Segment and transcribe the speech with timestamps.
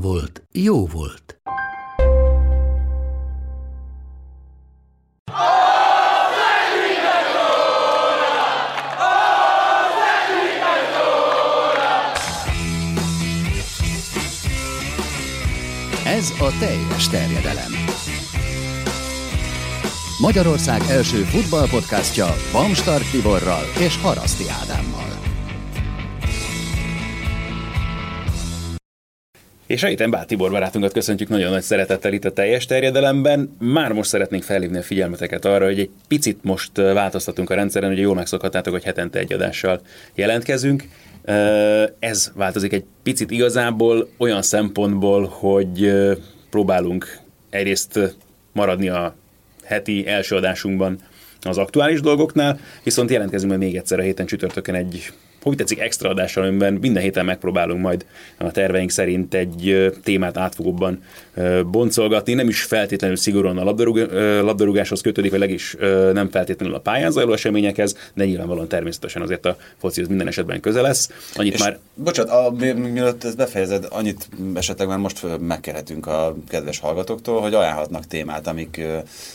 [0.00, 1.40] volt, jó volt.
[16.04, 17.72] Ez a teljes terjedelem.
[20.20, 25.05] Magyarország első futballpodcastja Bamstart Tiborral és Haraszti Ádámmal.
[29.66, 33.56] És a héten Bát Tibor barátunkat köszöntjük nagyon nagy szeretettel itt a teljes terjedelemben.
[33.58, 38.00] Már most szeretnénk felhívni a figyelmeteket arra, hogy egy picit most változtatunk a rendszeren, ugye
[38.00, 39.80] jól megszokhattátok, hogy hetente egy adással
[40.14, 40.84] jelentkezünk.
[41.98, 45.92] Ez változik egy picit igazából olyan szempontból, hogy
[46.50, 47.18] próbálunk
[47.50, 48.16] egyrészt
[48.52, 49.14] maradni a
[49.64, 50.98] heti első adásunkban
[51.42, 55.12] az aktuális dolgoknál, viszont jelentkezünk majd még egyszer a héten csütörtökön egy
[55.48, 58.06] hogy tetszik extra adással, amiben minden héten megpróbálunk majd
[58.38, 61.02] a terveink szerint egy témát átfogóbban
[61.70, 62.34] boncolgatni.
[62.34, 63.96] Nem is feltétlenül szigorúan a labdarúg,
[64.42, 65.76] labdarúgáshoz kötődik, vagy legis
[66.12, 70.82] nem feltétlenül a pályán zajló eseményekhez, de nyilvánvalóan természetesen azért a focihoz minden esetben közel
[70.82, 71.10] lesz.
[71.34, 76.36] Annyit És már Bocsánat, a, mi- mielőtt ezt befejezed, annyit esetleg már most megkérhetünk a
[76.48, 78.80] kedves hallgatóktól, hogy ajánlhatnak témát, amik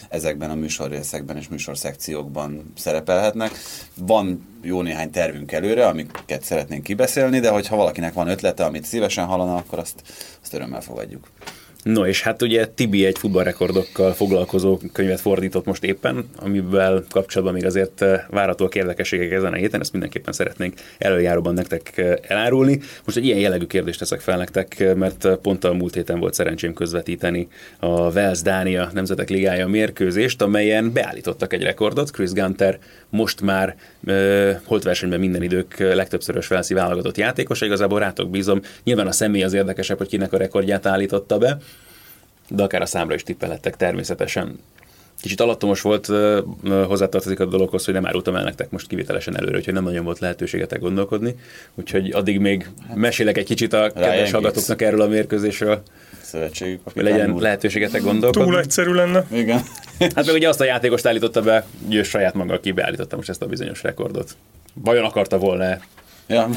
[0.10, 3.52] ezekben a műsorrészekben és műsorszekciókban szerepelhetnek.
[3.96, 9.26] Van jó néhány tervünk előre, amiket szeretnénk kibeszélni, de hogyha valakinek van ötlete, amit szívesen
[9.26, 10.02] hallana, akkor azt,
[10.42, 11.28] azt örömmel fogadjuk.
[11.84, 17.66] No, és hát ugye Tibi egy futballrekordokkal foglalkozó könyvet fordított most éppen, amivel kapcsolatban még
[17.66, 22.80] azért eh, várhatóak érdekességek ezen a héten, ezt mindenképpen szeretnénk előjáróban nektek eh, elárulni.
[23.06, 26.34] Most egy ilyen jellegű kérdést teszek fel nektek, eh, mert pont a múlt héten volt
[26.34, 27.48] szerencsém közvetíteni
[27.80, 32.12] a Wales-Dánia Nemzetek Ligája mérkőzést, amelyen beállítottak egy rekordot.
[32.12, 38.62] Chris Gunter most már uh, holtversenyben minden idők legtöbbszörös Velszi válogatott játékosa, igazából rátok bízom.
[38.84, 41.58] Nyilván a személy az érdekesebb, hogy kinek a rekordját állította be,
[42.56, 44.60] de akár a számra is tippelhettek természetesen.
[45.22, 46.10] Kicsit alattomos volt,
[46.86, 50.20] hozzátartozik a dologhoz, hogy nem árultam el nektek most kivételesen előre, úgyhogy nem nagyon volt
[50.20, 51.36] lehetőségetek gondolkodni.
[51.76, 55.82] Úgyhogy addig még mesélek egy kicsit a kedves hallgatóknak erről a mérkőzésről,
[56.32, 57.42] hogy kapitány legyen úr.
[57.42, 58.50] lehetőségetek gondolkodni.
[58.50, 59.26] Túl egyszerű lenne.
[59.32, 59.62] Igen.
[60.00, 63.30] Hát meg ugye azt a játékost állította be, hogy ő saját maga ki beállította most
[63.30, 64.36] ezt a bizonyos rekordot.
[64.74, 65.78] Vajon akarta volna
[66.32, 66.50] ja.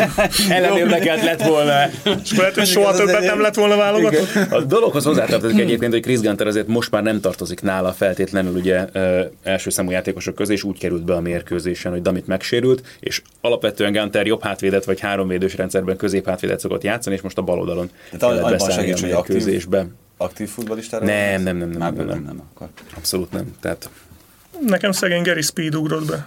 [0.56, 1.72] Ellenérdekelt lett volna
[2.22, 4.34] És lehet, hogy soha többet nem lett volna válogatott.
[4.50, 8.86] A dologhoz hozzátartozik egyébként, hogy Chris Gunter azért most már nem tartozik nála feltétlenül ugye
[9.42, 13.92] első számú játékosok közé, és úgy került be a mérkőzésen, hogy Damit megsérült, és alapvetően
[13.92, 18.36] Gunter jobb hátvédet vagy háromvédős rendszerben középhátvédet szokott játszani, és most a bal oldalon Tehát
[18.36, 19.86] kellett beszállni a hogy aktív- mérkőzésbe.
[20.16, 21.04] Aktív futballistára?
[21.04, 22.22] Nem, nem, nem, nem, nem, nem, nem.
[22.22, 22.68] nem, akkor.
[22.96, 23.54] Abszolút nem.
[23.60, 23.90] Tehát
[24.66, 26.24] Nekem szegény Gary Speed ugrott be.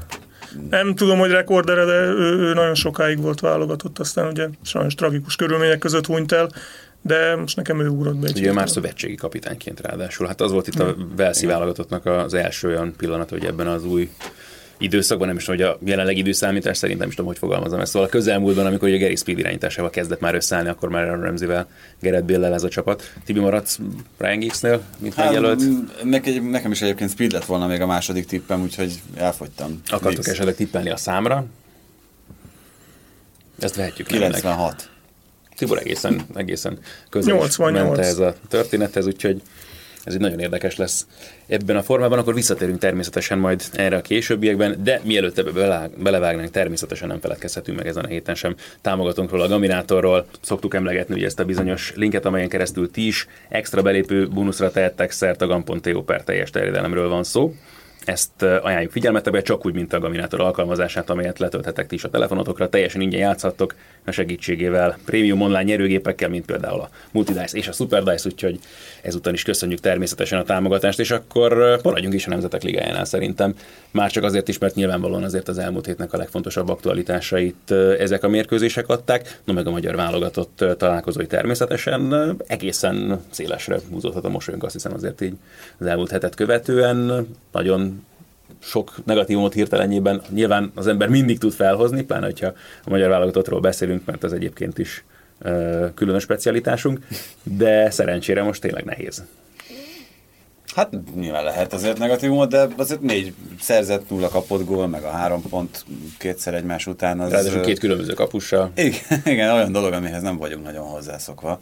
[0.69, 5.35] Nem tudom, hogy rekordere, de ő, ő nagyon sokáig volt válogatott, aztán ugye sajnos tragikus
[5.35, 6.49] körülmények között hunyt el,
[7.01, 8.29] de most nekem ő ugrott be.
[8.35, 10.27] Ugye már szövetségi kapitányként ráadásul.
[10.27, 14.09] Hát az volt itt a Velszi válogatottnak az első olyan pillanat, hogy ebben az új
[14.83, 17.91] időszakban, nem is tudom, hogy a jelenlegi időszámítás szerint nem is tudom, hogy fogalmazom ezt.
[17.91, 21.67] Szóval a közelmúltban, amikor ugye Gary Speed irányításával kezdett már összeállni, akkor már Aaron Ramsey-vel,
[21.99, 23.13] Gerett Bill-lel ez a csapat.
[23.25, 23.79] Tibi maradsz
[24.17, 25.61] Ryan Giggs-nél, mint Hát, megjelölt?
[26.03, 29.81] nekem, nekem is egyébként speed lett volna még a második tippem, úgyhogy elfogytam.
[29.87, 30.27] Akartok Mix.
[30.27, 31.45] esetleg tippelni a számra?
[33.59, 34.21] Ezt vehetjük ennek.
[34.21, 34.89] 96.
[35.57, 37.87] Tibor egészen, egészen közel is 88.
[37.87, 39.41] ment ez a történethez, úgyhogy
[40.03, 41.05] ez így nagyon érdekes lesz
[41.47, 46.49] ebben a formában, akkor visszatérünk természetesen majd erre a későbbiekben, de mielőtt ebbe bele- belevágnánk,
[46.49, 50.25] természetesen nem feledkezhetünk meg ezen a héten sem támogatónkról, a Gaminátorról.
[50.41, 55.11] Szoktuk emlegetni ugye ezt a bizonyos linket, amelyen keresztül ti is extra belépő bónuszra tehettek
[55.11, 57.53] szert a gam.to per teljes terjedelemről van szó.
[58.05, 62.69] Ezt ajánljuk figyelmetekbe, csak úgy, mint a Gaminator alkalmazását, amelyet letölthetek ti is a telefonotokra,
[62.69, 63.75] teljesen ingyen játszhattok
[64.05, 68.59] a segítségével, prémium online nyerőgépekkel, mint például a Multidice és a Superdice, úgyhogy
[69.01, 73.55] ezúton is köszönjük természetesen a támogatást, és akkor maradjunk is a Nemzetek Ligájánál szerintem.
[73.91, 78.27] Már csak azért is, mert nyilvánvalóan azért az elmúlt hétnek a legfontosabb aktualitásait ezek a
[78.29, 84.73] mérkőzések adták, no meg a magyar válogatott találkozói természetesen egészen szélesre húzódhat a mosolyunk, azt
[84.73, 85.33] hiszem azért így
[85.77, 87.27] az elmúlt hetet követően.
[87.51, 88.00] Nagyon
[88.61, 92.53] sok negatívumot hirtelenjében nyilván az ember mindig tud felhozni, pláne hogyha
[92.83, 95.03] a magyar válogatottról beszélünk, mert az egyébként is
[95.93, 96.99] különös specialitásunk,
[97.43, 99.23] de szerencsére most tényleg nehéz.
[100.75, 105.41] Hát nyilván lehet azért negatívumot, de azért négy szerzett, nulla kapott gól, meg a három
[105.49, 105.85] pont
[106.17, 107.19] kétszer egymás után.
[107.19, 108.71] Az, Ráadásul két különböző kapussal.
[108.75, 111.59] Igen, igen, olyan dolog, amihez nem vagyunk nagyon hozzászokva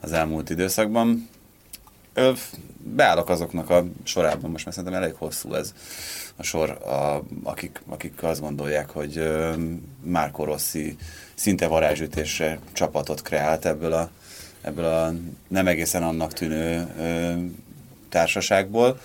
[0.00, 1.28] az elmúlt időszakban.
[2.14, 2.32] Ö,
[2.78, 5.74] beállok azoknak a sorában, most már szerintem elég hosszú ez
[6.36, 9.52] a sor, a, akik, akik azt gondolják, hogy ö,
[10.02, 10.96] Márko Rossi
[11.34, 14.10] szinte varázsütésre csapatot kreált ebből a,
[14.60, 15.12] ebből a
[15.48, 17.32] nem egészen annak tűnő ö,
[18.08, 19.00] társaságból.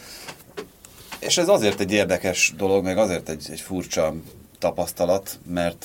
[1.19, 4.13] És ez azért egy érdekes dolog, meg azért egy, egy furcsa
[4.59, 5.83] tapasztalat, mert,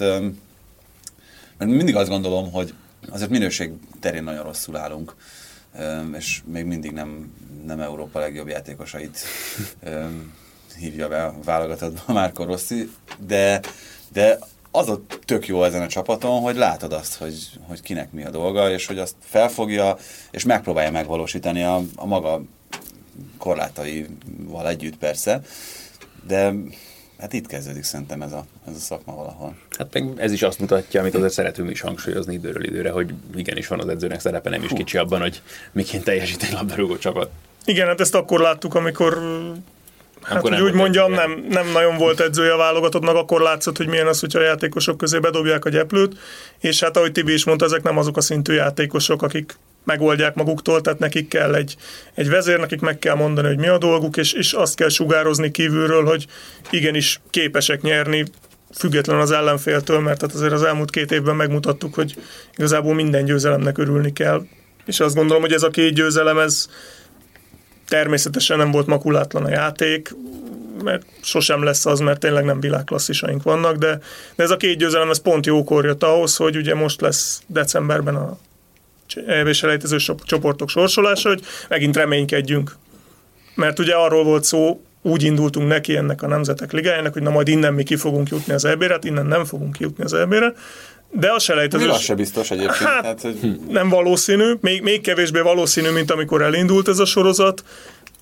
[1.58, 2.74] mert mindig azt gondolom, hogy
[3.10, 5.14] azért minőség terén nagyon rosszul állunk,
[6.16, 7.34] és még mindig nem,
[7.66, 9.18] nem Európa legjobb játékosait
[10.78, 13.60] hívja be a válogatottba Márko Rossi, de,
[14.12, 14.38] de
[14.70, 18.30] az a tök jó ezen a csapaton, hogy látod azt, hogy, hogy kinek mi a
[18.30, 19.96] dolga, és hogy azt felfogja,
[20.30, 22.42] és megpróbálja megvalósítani a, a maga
[23.38, 25.40] korlátaival együtt persze,
[26.26, 26.52] de
[27.22, 29.54] hát itt kezdődik szerintem ez a, ez a szakma valahol.
[29.78, 33.66] Hát meg ez is azt mutatja, amit azért szeretünk is hangsúlyozni időről időre, hogy igenis
[33.66, 35.42] van az edzőnek szerepe, nem is kicsi abban, hogy
[35.72, 37.30] miként teljesít egy labdarúgó csapat.
[37.64, 39.18] Igen, hát ezt akkor láttuk, amikor
[40.22, 41.26] Hát, Akkor hogy nem úgy mondjam, edzője.
[41.26, 44.96] nem, nem nagyon volt edzője a válogatottnak, akkor látszott, hogy milyen az, hogyha a játékosok
[44.96, 46.16] közé bedobják a gyeplőt,
[46.58, 50.80] és hát ahogy Tibi is mondta, ezek nem azok a szintű játékosok, akik megoldják maguktól,
[50.80, 51.76] tehát nekik kell egy,
[52.14, 55.50] egy vezér, nekik meg kell mondani, hogy mi a dolguk, és, és azt kell sugározni
[55.50, 56.26] kívülről, hogy
[56.70, 58.24] igenis képesek nyerni,
[58.74, 62.14] független az ellenféltől, mert hát azért az elmúlt két évben megmutattuk, hogy
[62.56, 64.42] igazából minden győzelemnek örülni kell.
[64.86, 66.68] És azt gondolom, hogy ez a két győzelem, ez
[67.88, 70.14] természetesen nem volt makulátlan a játék,
[70.84, 73.98] mert sosem lesz az, mert tényleg nem világklasszisaink vannak, de,
[74.36, 78.14] de ez a két győzelem, ez pont jókor jött ahhoz, hogy ugye most lesz decemberben
[78.14, 78.38] a
[79.26, 82.76] EB-s elejtező csoportok sorsolása, hogy megint reménykedjünk.
[83.54, 87.48] Mert ugye arról volt szó, úgy indultunk neki ennek a Nemzetek Ligájának, hogy na majd
[87.48, 90.52] innen mi ki fogunk jutni az EB-re, hát innen nem fogunk kijutni az EB-re,
[91.10, 91.88] de a Ez selejtező...
[91.88, 92.76] az se biztos egyébként.
[92.76, 97.64] Hát, Hát, hogy nem valószínű, még, még kevésbé valószínű, mint amikor elindult ez a sorozat,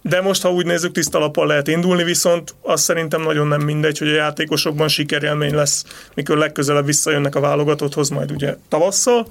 [0.02, 3.98] de most, ha úgy nézzük, tiszta lappal lehet indulni, viszont azt szerintem nagyon nem mindegy,
[3.98, 5.84] hogy a játékosokban sikerélmény lesz,
[6.14, 9.26] mikor legközelebb visszajönnek a válogatotthoz, majd ugye tavasszal,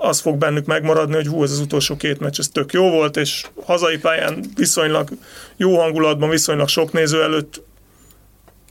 [0.00, 3.16] az fog bennük megmaradni, hogy hú, ez az utolsó két meccs, ez tök jó volt,
[3.16, 5.08] és hazai pályán viszonylag
[5.56, 7.62] jó hangulatban, viszonylag sok néző előtt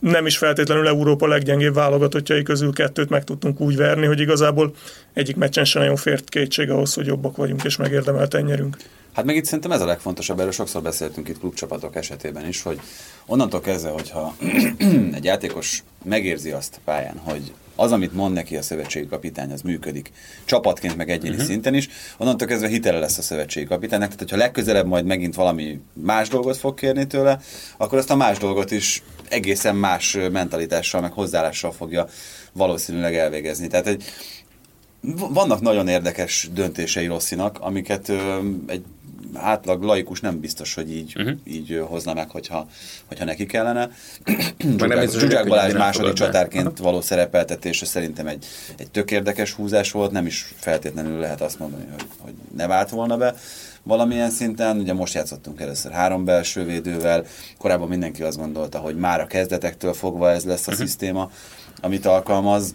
[0.00, 4.74] nem is feltétlenül Európa leggyengébb válogatottjai közül kettőt meg tudtunk úgy verni, hogy igazából
[5.12, 8.76] egyik meccsen sem nagyon fért kétség ahhoz, hogy jobbak vagyunk és megérdemelten nyerünk.
[9.12, 12.80] Hát meg itt szerintem ez a legfontosabb, erről sokszor beszéltünk itt klubcsapatok esetében is, hogy
[13.26, 14.36] onnantól kezdve, hogyha
[15.16, 20.12] egy játékos megérzi azt pályán, hogy az, amit mond neki a szövetségi kapitány, az működik.
[20.44, 21.46] Csapatként, meg egyéni uh-huh.
[21.46, 21.88] szinten is,
[22.18, 24.08] onnantól kezdve hitele lesz a szövetségi kapitánynak.
[24.08, 27.40] Tehát, hogyha legközelebb majd megint valami más dolgot fog kérni tőle,
[27.76, 32.06] akkor azt a más dolgot is egészen más mentalitással, meg hozzáállással fogja
[32.52, 33.66] valószínűleg elvégezni.
[33.66, 34.04] Tehát egy,
[35.32, 38.84] vannak nagyon érdekes döntései Rosszinak, amiket ö, egy
[39.34, 41.38] átlag laikus nem biztos, hogy így, uh-huh.
[41.44, 42.66] így hozna meg, hogyha,
[43.06, 43.90] hogyha neki kellene.
[45.10, 48.46] Zsuzsák, Balázs második csatárként való szerepeltetése szerintem egy,
[48.76, 52.90] egy tök érdekes húzás volt, nem is feltétlenül lehet azt mondani, hogy, hogy ne vált
[52.90, 53.34] volna be
[53.82, 54.78] valamilyen szinten.
[54.78, 57.24] Ugye most játszottunk először három belső védővel,
[57.58, 60.86] korábban mindenki azt gondolta, hogy már a kezdetektől fogva ez lesz a uh-huh.
[60.86, 61.30] szisztéma,
[61.80, 62.74] amit alkalmaz.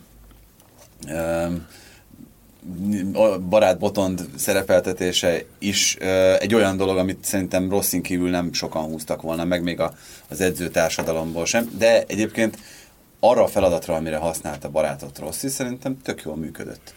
[1.08, 1.50] A
[3.50, 5.96] barát Botond szerepeltetése is
[6.40, 9.94] egy olyan dolog, amit szerintem Rosszin kívül nem sokan húztak volna, meg még a,
[10.28, 12.58] az edző társadalomból sem, de egyébként
[13.20, 16.94] arra a feladatra, amire használta barátot Rossi, szerintem tök jól működött.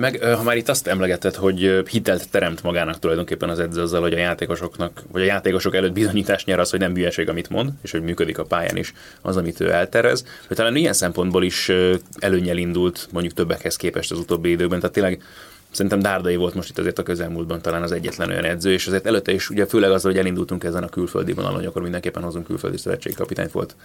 [0.00, 4.12] Meg ha már itt azt emlegetted, hogy hitelt teremt magának tulajdonképpen az edző azzal, hogy
[4.12, 7.90] a játékosoknak, vagy a játékosok előtt bizonyítást nyer az, hogy nem hülyeség, amit mond, és
[7.90, 11.72] hogy működik a pályán is az, amit ő elterez, hogy talán ilyen szempontból is
[12.18, 15.22] előnyel indult mondjuk többekhez képest az utóbbi időkben, tehát tényleg
[15.70, 19.06] Szerintem Dárdai volt most itt azért a közelmúltban talán az egyetlen olyan edző, és azért
[19.06, 22.46] előtte is ugye főleg azzal, hogy elindultunk ezen a külföldi vonalon, hogy akkor mindenképpen hozunk
[22.46, 23.76] külföldi szövetségkapitányt volt.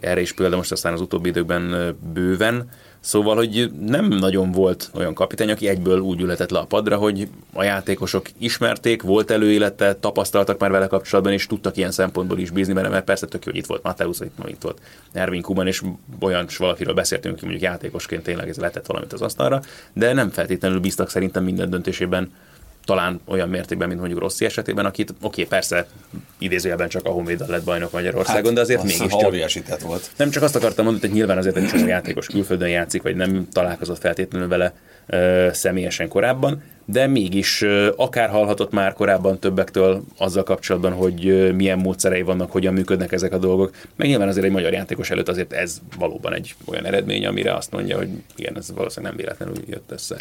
[0.00, 2.70] Erre is példa most aztán az utóbbi időkben bőven.
[3.08, 7.28] Szóval, hogy nem nagyon volt olyan kapitány, aki egyből úgy ületett le a padra, hogy
[7.52, 12.72] a játékosok ismerték, volt előélete, tapasztaltak már vele kapcsolatban, és tudtak ilyen szempontból is bízni
[12.72, 14.80] benne, mert persze tök jó, hogy itt volt Mateusz, itt, itt volt
[15.12, 15.82] Ervin Kuban, és
[16.20, 19.62] olyan valakiről beszéltünk, hogy mondjuk játékosként tényleg ez letett valamit az asztalra,
[19.92, 22.30] de nem feltétlenül bíztak szerintem minden döntésében
[22.88, 25.86] talán olyan mértékben, mint mondjuk Rossi esetében, akit oké, okay, persze
[26.38, 29.26] idézőjelben csak a Honvéd lett bajnok Magyarországon, hát, de azért mégis csak.
[29.26, 30.10] Óriási volt.
[30.16, 33.48] Nem csak azt akartam mondani, hogy nyilván azért egy csomó játékos külföldön játszik, vagy nem
[33.52, 34.74] találkozott feltétlenül vele
[35.06, 41.52] ö, személyesen korábban, de mégis ö, akár hallhatott már korábban többektől azzal kapcsolatban, hogy ö,
[41.52, 43.70] milyen módszerei vannak, hogyan működnek ezek a dolgok.
[43.96, 47.70] Meg nyilván azért egy magyar játékos előtt azért ez valóban egy olyan eredmény, amire azt
[47.70, 50.16] mondja, hogy igen, ez valószínűleg nem véletlenül jött össze.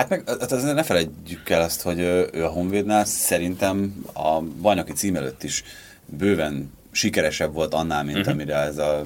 [0.00, 1.98] Hát meg hát azért ne felejtjük el azt, hogy
[2.32, 5.64] ő a Honvédnál szerintem a bajnoki cím előtt is
[6.06, 8.32] bőven sikeresebb volt annál, mint uh-huh.
[8.32, 9.02] amire ez a,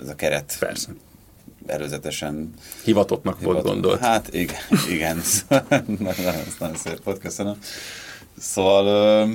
[0.00, 0.88] ez a keret Persze.
[1.66, 4.00] erőzetesen Hivatottnak volt gondolt.
[4.00, 4.60] Hát igen,
[4.94, 5.22] igen.
[5.86, 7.58] nagyon, nagyon szép volt, köszönöm.
[8.38, 9.28] Szóval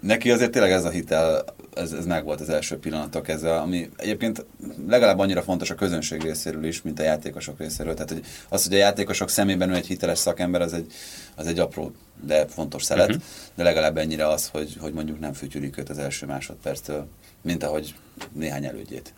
[0.00, 3.90] neki azért tényleg ez a hitel, ez, ez meg volt az első pillanatok ezzel, ami
[3.96, 4.44] egyébként
[4.88, 7.94] legalább annyira fontos a közönség részéről is, mint a játékosok részéről.
[7.94, 10.92] Tehát hogy az, hogy a játékosok szemében ő egy hiteles szakember, az egy,
[11.34, 11.92] az egy apró,
[12.26, 13.22] de fontos szelet, uh-huh.
[13.54, 17.06] de legalább ennyire az, hogy, hogy mondjuk nem fütyülik őt az első másodperctől,
[17.42, 17.94] mint ahogy
[18.32, 19.12] néhány elődjét.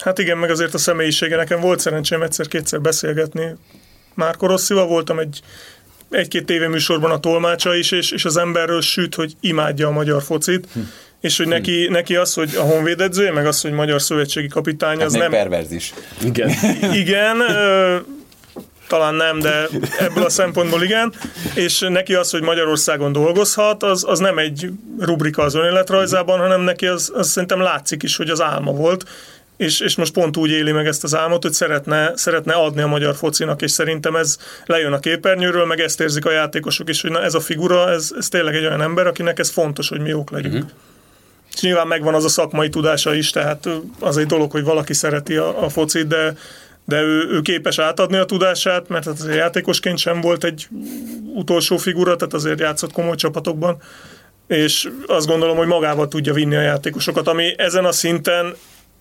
[0.00, 1.36] Hát igen, meg azért a személyisége.
[1.36, 3.56] Nekem volt szerencsém egyszer-kétszer beszélgetni.
[4.14, 5.42] Márko Rosszival voltam egy
[6.10, 10.66] egy-két tévéműsorban a tolmácsa is, és, és az emberről süt, hogy imádja a magyar focit,
[10.72, 10.80] hm.
[11.22, 14.96] És hogy neki, neki az, hogy a honvéd edzője, meg az, hogy magyar szövetségi kapitány,
[14.96, 15.30] Hát az nem...
[15.30, 15.94] perverz is.
[16.24, 16.50] Igen.
[17.02, 17.96] Igen, ö,
[18.88, 21.12] talán nem, de ebből a szempontból igen,
[21.54, 26.86] és neki az, hogy Magyarországon dolgozhat, az, az nem egy rubrika az önéletrajzában, hanem neki
[26.86, 29.04] az, az szerintem látszik is, hogy az álma volt,
[29.56, 32.86] és, és most pont úgy éli meg ezt az álmot, hogy szeretne, szeretne adni a
[32.86, 37.10] magyar focinak, és szerintem ez lejön a képernyőről, meg ezt érzik a játékosok is, hogy
[37.10, 40.08] na ez a figura, ez, ez tényleg egy olyan ember, akinek ez fontos, hogy mi
[40.08, 40.54] jók legyünk.
[40.54, 40.70] Uh-huh.
[41.54, 43.68] És nyilván megvan az a szakmai tudása is, tehát
[44.00, 46.36] az egy dolog, hogy valaki szereti a, a focit, de,
[46.84, 50.68] de ő, ő képes átadni a tudását, mert hát azért játékosként sem volt egy
[51.34, 53.76] utolsó figura, tehát azért játszott komoly csapatokban,
[54.46, 58.54] és azt gondolom, hogy magával tudja vinni a játékosokat, ami ezen a szinten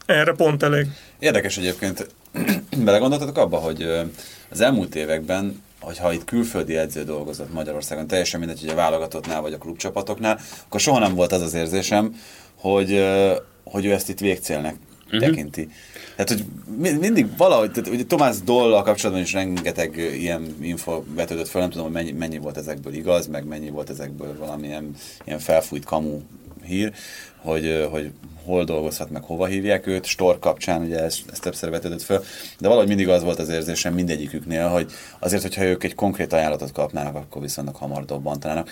[0.05, 0.87] erre pont elég.
[1.19, 2.07] Érdekes egyébként,
[2.85, 3.87] belegondoltatok abba, hogy
[4.49, 9.53] az elmúlt években, hogyha itt külföldi edző dolgozott Magyarországon, teljesen mindegy, hogy a válogatottnál vagy
[9.53, 12.15] a klubcsapatoknál, akkor soha nem volt az az érzésem,
[12.61, 13.05] hogy,
[13.63, 14.75] hogy ő ezt itt végcélnek
[15.05, 15.19] uh-huh.
[15.19, 15.69] tekinti.
[16.15, 16.45] Tehát, hogy
[16.77, 21.69] mi- mindig valahogy, tehát, ugye Tomás Dollal kapcsolatban is rengeteg ilyen info vetődött fel, nem
[21.69, 26.19] tudom, hogy mennyi, mennyi volt ezekből igaz, meg mennyi volt ezekből valamilyen ilyen felfújt kamu
[26.63, 26.93] hír,
[27.37, 28.11] hogy, hogy
[28.45, 32.23] hol dolgozhat, meg hova hívják őt, Stor kapcsán, ugye ez, ez többször vetődött fel,
[32.59, 36.71] de valahogy mindig az volt az érzésem mindegyiküknél, hogy azért, hogyha ők egy konkrét ajánlatot
[36.71, 38.69] kapnának, akkor viszonylag hamar dobbantanának.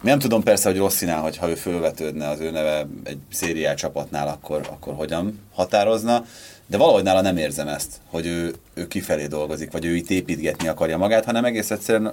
[0.00, 4.68] Nem tudom persze, hogy Rosszinál, hogyha ő fölvetődne az ő neve egy szériá csapatnál, akkor,
[4.70, 6.24] akkor hogyan határozna,
[6.66, 10.68] de valahogy nála nem érzem ezt, hogy ő, ő kifelé dolgozik, vagy ő itt építgetni
[10.68, 12.12] akarja magát, hanem egész egyszerűen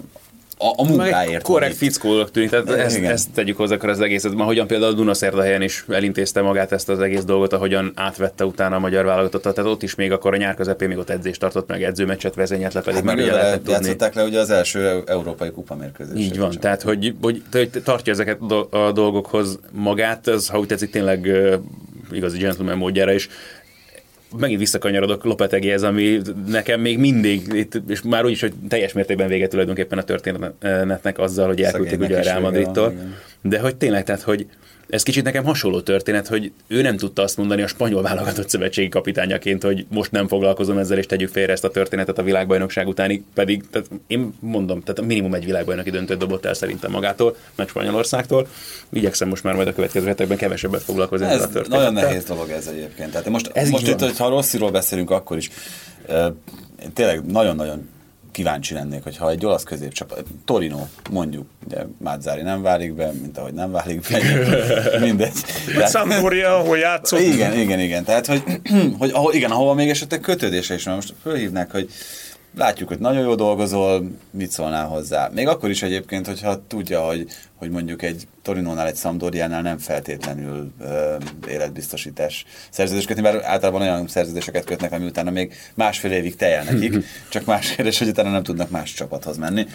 [0.57, 1.43] a, a munkáért.
[1.43, 3.11] korrekt fickónak tűnik, tehát ezt, Igen.
[3.11, 4.33] ezt tegyük hozzá akkor az egészet.
[4.33, 8.79] Ma hogyan például Dunaszerdahelyen is elintézte magát ezt az egész dolgot, ahogyan átvette utána a
[8.79, 11.83] magyar válogatottat, tehát ott is még akkor a nyár közepén még ott edzést tartott meg,
[11.83, 15.51] edzőmeccset vezényelt le, pedig Hát már ugye lehetett játszották le ugye az első eu- európai
[15.51, 16.19] kupa mérkőzést.
[16.19, 20.89] Így van, tehát hogy, hogy, hogy tartja ezeket a dolgokhoz magát, ez, ha úgy tetszik,
[20.89, 21.31] tényleg
[22.11, 23.29] igazi gentleman módjára is.
[24.37, 29.27] Megint visszakanyarodok Lopetegihez, ami nekem még mindig, itt, és már úgy is, hogy teljes mértékben
[29.27, 32.93] vége tulajdonképpen a történetnek azzal, hogy elküldték ugye a Real Madridtól.
[33.41, 34.47] De hogy tényleg, tehát hogy
[34.89, 38.89] ez kicsit nekem hasonló történet, hogy ő nem tudta azt mondani a spanyol válogatott szövetségi
[38.89, 43.23] kapitányaként, hogy most nem foglalkozom ezzel, és tegyük félre ezt a történetet a világbajnokság utáni,
[43.33, 48.47] pedig tehát én mondom, tehát minimum egy világbajnoki döntőt dobott el szerintem magától, meg Spanyolországtól.
[48.89, 51.91] Igyekszem most már majd a következő hetekben kevesebbet foglalkozni ezzel a történettel.
[51.91, 53.11] nagyon nehéz dolog ez egyébként.
[53.11, 55.49] Tehát most, Ez most itt, hogyha Rossziról beszélünk, akkor is
[56.83, 57.89] én tényleg nagyon-nagyon
[58.35, 63.53] kíváncsi lennék, hogyha egy olasz középcsapat, Torino mondjuk, ugye Mázzári nem válik be, mint ahogy
[63.53, 64.19] nem válik be,
[65.05, 65.31] mindegy.
[65.73, 67.19] Tehát- Sampdoria, ahol játszott.
[67.19, 68.03] igen, igen, igen.
[68.03, 68.43] Tehát, hogy,
[68.99, 70.95] hogy ahol, igen, ahova még esetleg kötődése is van.
[70.95, 71.89] Most fölhívnák, hogy
[72.57, 75.29] látjuk, hogy nagyon jól dolgozol, mit szólnál hozzá.
[75.33, 80.71] Még akkor is egyébként, hogyha tudja, hogy, hogy mondjuk egy Torinónál, egy Sampdoriánál nem feltétlenül
[80.81, 81.15] ö,
[81.49, 86.93] életbiztosítás szerződés kötni, mert általában olyan szerződéseket kötnek, ami utána még másfél évig tejel nekik,
[87.29, 89.65] csak más kérdés, hogy utána nem tudnak más csapathoz menni.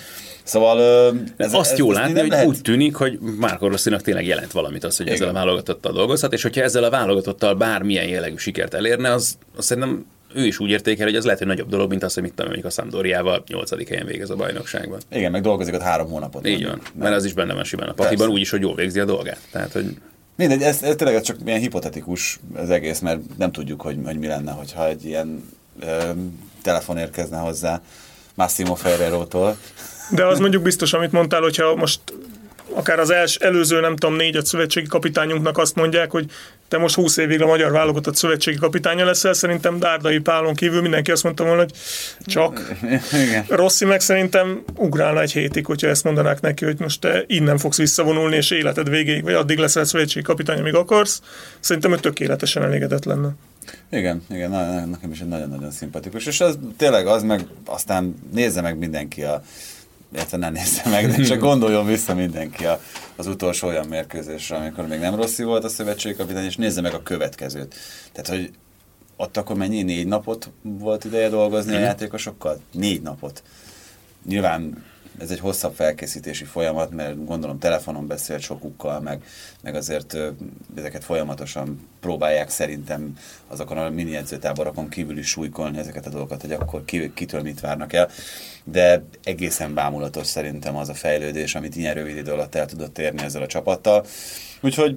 [0.43, 4.27] Szóval ö, Ez, azt jó látni, nem hogy lehet- úgy tűnik, hogy Márko Rosszinak tényleg
[4.27, 5.19] jelent valamit az, hogy Igen.
[5.19, 9.65] ezzel a válogatottal dolgozhat, és hogyha ezzel a válogatottal bármilyen jellegű sikert elérne, az, az
[9.65, 12.33] szerintem ő is úgy értékel, hogy az lehet, hogy nagyobb dolog, mint az, hogy mit
[12.35, 13.89] tudom, a Sampdoriával 8.
[13.89, 15.01] helyen végez a bajnokságban.
[15.13, 16.47] Igen, meg dolgozik ott három hónapot.
[16.47, 17.03] Így van, Nem.
[17.03, 19.41] mert az is benne van simán a pakliban, úgyis, hogy jól végzi a dolgát.
[19.51, 19.97] Tehát, hogy
[20.37, 24.27] Mindegy, ez, ez tényleg csak ilyen hipotetikus az egész, mert nem tudjuk, hogy, hogy mi
[24.27, 25.45] lenne, hogyha egy ilyen
[25.81, 26.11] ö,
[26.63, 27.81] telefon érkezne hozzá
[28.35, 29.57] Massimo Ferrero-tól.
[30.11, 32.01] De az mondjuk biztos, amit mondtál, hogyha most
[32.75, 36.31] akár az els, előző, nem tudom, négy-öt szövetségi kapitányunknak azt mondják, hogy
[36.71, 41.11] te most 20 évig a magyar válogatott szövetségi kapitánya leszel, szerintem Dárdai Pálon kívül mindenki
[41.11, 41.73] azt mondta volna, hogy
[42.27, 42.77] csak.
[43.27, 43.45] Igen.
[43.49, 47.77] Rossi meg szerintem ugrálna egy hétig, hogyha ezt mondanák neki, hogy most te innen fogsz
[47.77, 51.21] visszavonulni, és életed végéig, vagy addig leszel szövetségi kapitány, amíg akarsz.
[51.61, 53.29] Szerintem ő tökéletesen elégedett lenne.
[53.91, 54.51] Igen, igen,
[54.91, 59.43] nekem is egy nagyon-nagyon szimpatikus, és az tényleg az meg, aztán nézze meg mindenki a,
[60.13, 62.81] illetve ne nézze meg, de csak gondoljon vissza mindenki a,
[63.17, 66.95] az utolsó olyan mérkőzésre, amikor még nem Rossi volt a szövetségi kapitány, és nézze meg
[66.95, 67.75] a következőt.
[68.13, 68.51] Tehát, hogy
[69.17, 69.83] ott akkor mennyi?
[69.83, 72.61] Négy napot volt ideje dolgozni a játékosokkal?
[72.73, 73.43] Négy napot.
[74.27, 74.85] Nyilván
[75.21, 79.25] ez egy hosszabb felkészítési folyamat, mert gondolom telefonon beszélt sokukkal, meg,
[79.63, 80.17] meg azért
[80.77, 86.53] ezeket folyamatosan próbálják szerintem azokon a mini edzőtáborokon kívül is súlykolni ezeket a dolgokat, hogy
[86.53, 88.11] akkor ki, kitől mit várnak el.
[88.73, 93.23] De egészen bámulatos szerintem az a fejlődés, amit ilyen rövid idő alatt el tudott érni
[93.23, 94.05] ezzel a csapattal.
[94.63, 94.97] Úgyhogy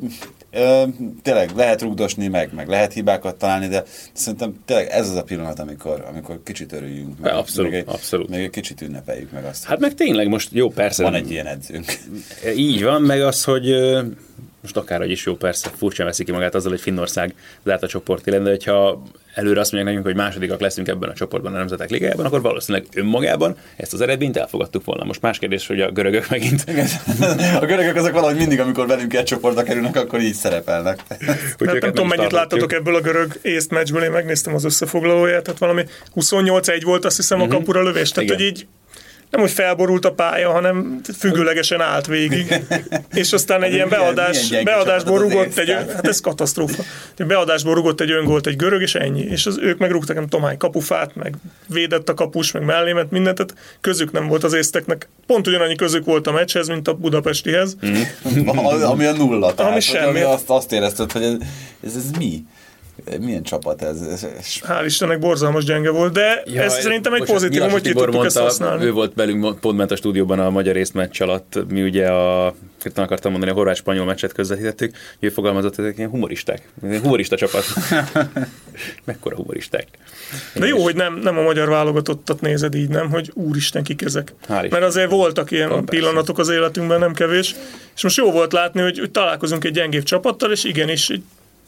[0.51, 0.83] ö,
[1.21, 5.59] tényleg lehet rugdosni, meg, meg lehet hibákat találni, de szerintem tényleg ez az a pillanat,
[5.59, 7.19] amikor, amikor kicsit örüljünk.
[7.19, 8.29] Meg, Abszolút, meg egy, abszolút.
[8.29, 11.03] Meg egy kicsit ünnepeljük meg azt, Hát meg tényleg most jó, persze.
[11.03, 11.85] van egy ilyen edzőnk.
[12.55, 13.69] Így van, meg az, hogy
[14.61, 18.29] most akárhogy is jó, persze, furcsán veszi ki magát azzal, hogy Finnország zárt a csoport
[18.29, 19.03] de hogyha
[19.33, 22.87] előre azt mondják nekünk, hogy másodikak leszünk ebben a csoportban a Nemzetek Ligájában, akkor valószínűleg
[22.95, 25.03] önmagában ezt az eredményt elfogadtuk volna.
[25.03, 26.63] Most más kérdés, hogy a görögök megint.
[27.61, 30.99] A görögök azok valahogy mindig, amikor velünk egy csoportba kerülnek, akkor így szerepelnek.
[31.57, 35.43] hogy Hát nem tudom, mennyit láttatok ebből a görög észt meccsből, én megnéztem az összefoglalóját,
[35.43, 35.83] tehát valami
[36.15, 38.41] 28-1 volt azt hiszem a kapura lövés, tehát Igen.
[38.41, 38.67] hogy így
[39.33, 42.53] nem, hogy felborult a pálya, hanem függőlegesen állt végig.
[43.13, 46.83] És aztán egy ilyen milyen- beadás, beadásból rugott egy, hát ez katasztrófa.
[47.17, 49.21] Beadásból rugott egy öngolt egy görög, és ennyi.
[49.21, 51.35] És az, ők megrúgtak, nem tudom, hány kapufát, meg
[51.67, 55.07] védett a kapus, meg mellémet, mindent, tehát közük nem volt az észteknek.
[55.27, 57.77] Pont ugyanannyi közük volt a meccshez, mint a budapestihez.
[58.45, 59.53] A- ami a nulla.
[59.53, 60.05] Tehát, Ami semmi.
[60.07, 61.33] Ami azt, azt érezted, hogy ez,
[61.85, 62.43] ez, ez mi?
[63.19, 64.01] Milyen csapat ez?
[64.01, 64.27] ez,
[64.67, 68.25] Hál' Istennek borzalmas gyenge volt, de ja, ez szerintem egy pozitívum, Nyilas hogy ki tudtuk
[68.25, 68.85] ezt használni.
[68.85, 73.09] Ő volt velünk pont ment a stúdióban a magyar részmeccs alatt, mi ugye a hirtelen
[73.09, 76.69] akartam mondani, a horvát-spanyol meccset közvetítettük, ő fogalmazott, hogy ezek ilyen humoristák.
[76.81, 77.63] Humorista csapat.
[79.05, 79.87] Mekkora humoristák.
[80.53, 84.33] De jó, hogy nem, nem a magyar válogatottat nézed így, nem, hogy úristen, kik ezek.
[84.47, 84.69] Hál'.
[84.69, 85.83] Mert azért voltak ilyen persze.
[85.83, 87.55] pillanatok az életünkben, nem kevés.
[87.95, 91.23] És most jó volt látni, hogy, hogy találkozunk egy gyengébb csapattal, és igenis egy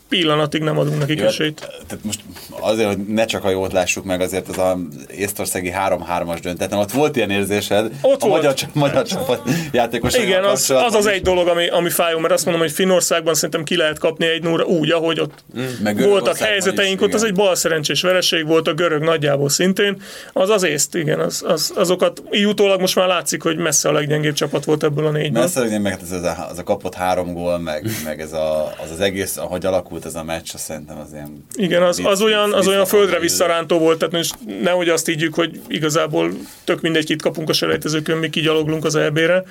[0.10, 1.70] pillanatig nem adunk nekik Jó, esélyt.
[1.88, 2.20] Tehát most
[2.60, 6.92] azért, hogy ne csak a jót lássuk meg, azért az a észtországi 3-3-as dönteten, ott
[6.92, 8.44] volt ilyen érzésed Ott a volt.
[8.44, 9.42] magyar, magyar csapat
[9.72, 10.24] játékosai.
[10.24, 13.64] Igen, az, az az egy dolog, ami, ami fájó, mert azt mondom, hogy Finországban szerintem
[13.64, 15.44] ki lehet kapni egy nóra úgy, ahogy ott
[15.84, 17.34] Meg voltak helyzeteink, is, ott az igen.
[17.34, 20.02] egy bal szerencsés vereség volt, a görög nagyjából szintén.
[20.34, 23.92] Az az észt, igen, az, az, azokat így utólag most már látszik, hogy messze a
[23.92, 25.42] leggyengébb csapat volt ebből a négyből.
[25.42, 28.92] Messze, hogy meg ez, a, az a kapott három gól, meg, meg ez a, az,
[28.92, 31.46] az egész, ahogy alakult ez a meccs, azt szerintem az ilyen...
[31.56, 35.62] Igen, az, az olyan, az olyan földre visszarántó volt, tehát most nehogy azt higgyük, hogy
[35.68, 36.32] igazából
[36.64, 39.44] tök mindegy, kit kapunk a selejtezőkön, mi kigyaloglunk az EB-re.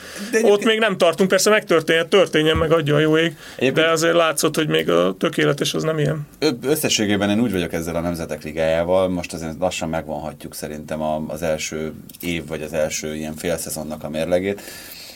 [0.43, 3.33] Ott még nem tartunk, persze megtörténhet, történjen, meg adja a jó ég,
[3.73, 6.27] de azért látszott, hogy még a tökéletes az nem ilyen.
[6.63, 11.93] Összességében én úgy vagyok ezzel a Nemzetek Ligájával, most azért lassan megvonhatjuk szerintem az első
[12.21, 14.63] év, vagy az első ilyen félszezonnak a mérlegét,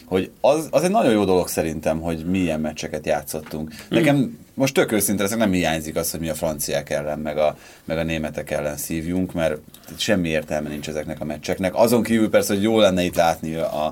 [0.08, 3.74] hogy az, az egy nagyon jó dolog szerintem, hogy milyen meccseket játszottunk.
[3.88, 7.56] Nekem most tök őszinte leszek, nem hiányzik az, hogy mi a franciák ellen, meg a,
[7.84, 9.56] meg a németek ellen szívjunk, mert
[9.96, 11.74] semmi értelme nincs ezeknek a meccseknek.
[11.74, 13.90] Azon kívül persze, hogy jó lenne itt látni a,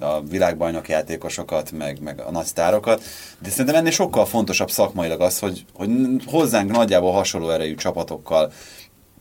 [0.00, 3.02] a világbajnok játékosokat, meg, meg a nagy sztárokat,
[3.38, 5.90] de szerintem ennél sokkal fontosabb szakmailag az, hogy, hogy
[6.26, 8.52] hozzánk nagyjából hasonló erejű csapatokkal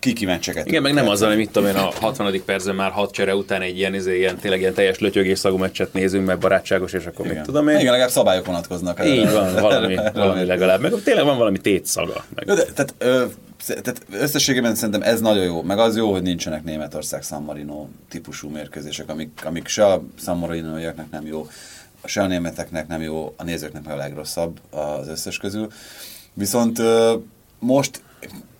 [0.02, 0.68] kiki meccseket.
[0.68, 2.42] Igen, meg nem azzal, hogy mit tudom én, a 60.
[2.46, 5.94] percben már hat csere után egy ilyen, izé, ilyen tényleg ilyen teljes lötyögés szagú meccset
[5.94, 7.44] nézünk, meg barátságos, és akkor mit Igen.
[7.44, 7.76] tudom én.
[7.76, 9.00] Igen, legalább szabályok vonatkoznak.
[9.00, 9.10] erre.
[9.10, 10.82] Így van, valami, valami legalább.
[10.82, 12.26] Meg tényleg van valami tétszaga.
[12.36, 12.46] Meg.
[12.46, 13.26] De, tehát, ö,
[13.68, 18.50] tehát összességében szerintem ez nagyon jó, meg az jó, hogy nincsenek Németország San Marino típusú
[18.50, 21.48] mérkőzések, amik, amik se a San Marinoiaknak nem jó,
[22.04, 25.68] se a németeknek nem jó, a nézőknek a legrosszabb az összes közül.
[26.34, 27.14] Viszont ö,
[27.60, 28.02] most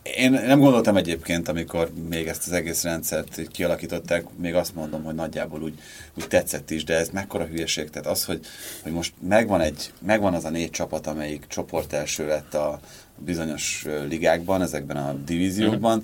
[0.04, 5.16] én nem gondoltam egyébként, amikor még ezt az egész rendszert kialakították, még azt mondom, hogy
[5.16, 5.74] nagyjából úgy,
[6.18, 7.90] úgy tetszett is, de ez mekkora hülyeség.
[7.90, 8.40] Tehát az, hogy,
[8.84, 12.80] hogy most megvan, egy, megvan az a négy csapat, amelyik csoport első lett a
[13.18, 16.04] bizonyos ligákban, ezekben a divíziókban,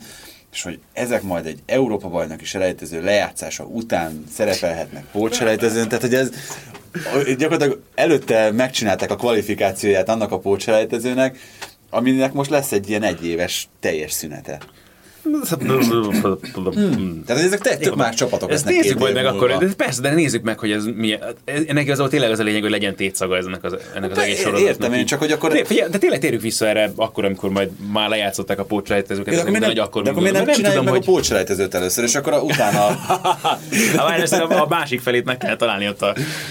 [0.51, 6.31] és hogy ezek majd egy Európa bajnoki selejtező lejátszása után szerepelhetnek pótselejtezőn, tehát hogy ez
[7.37, 11.37] gyakorlatilag előtte megcsinálták a kvalifikációját annak a pótselejtezőnek,
[11.89, 14.59] aminek most lesz egy ilyen egyéves teljes szünete.
[17.25, 19.65] Tehát ezek tök más csapatok Ezt nézzük majd meg akkor, múlva.
[19.65, 21.17] de persze, de nézzük meg, hogy ez mi.
[21.45, 24.39] Ennek igazából tényleg az a lényeg, hogy legyen tétszaga ennek az, ennek az De egész
[24.39, 24.69] sorozatnak.
[24.69, 27.69] értem én, csak hogy akkor- De, figyelj, de tényleg térjük vissza erre, akkor, amikor majd
[27.93, 29.33] már lejátszották a pótselejtezőket.
[29.33, 32.33] De akkor nem, akkor de akkor miért nem, csináljuk meg a pótselejtezőt először, és akkor
[32.33, 32.85] utána...
[33.97, 36.01] Hát a, másik felét meg kell találni ott,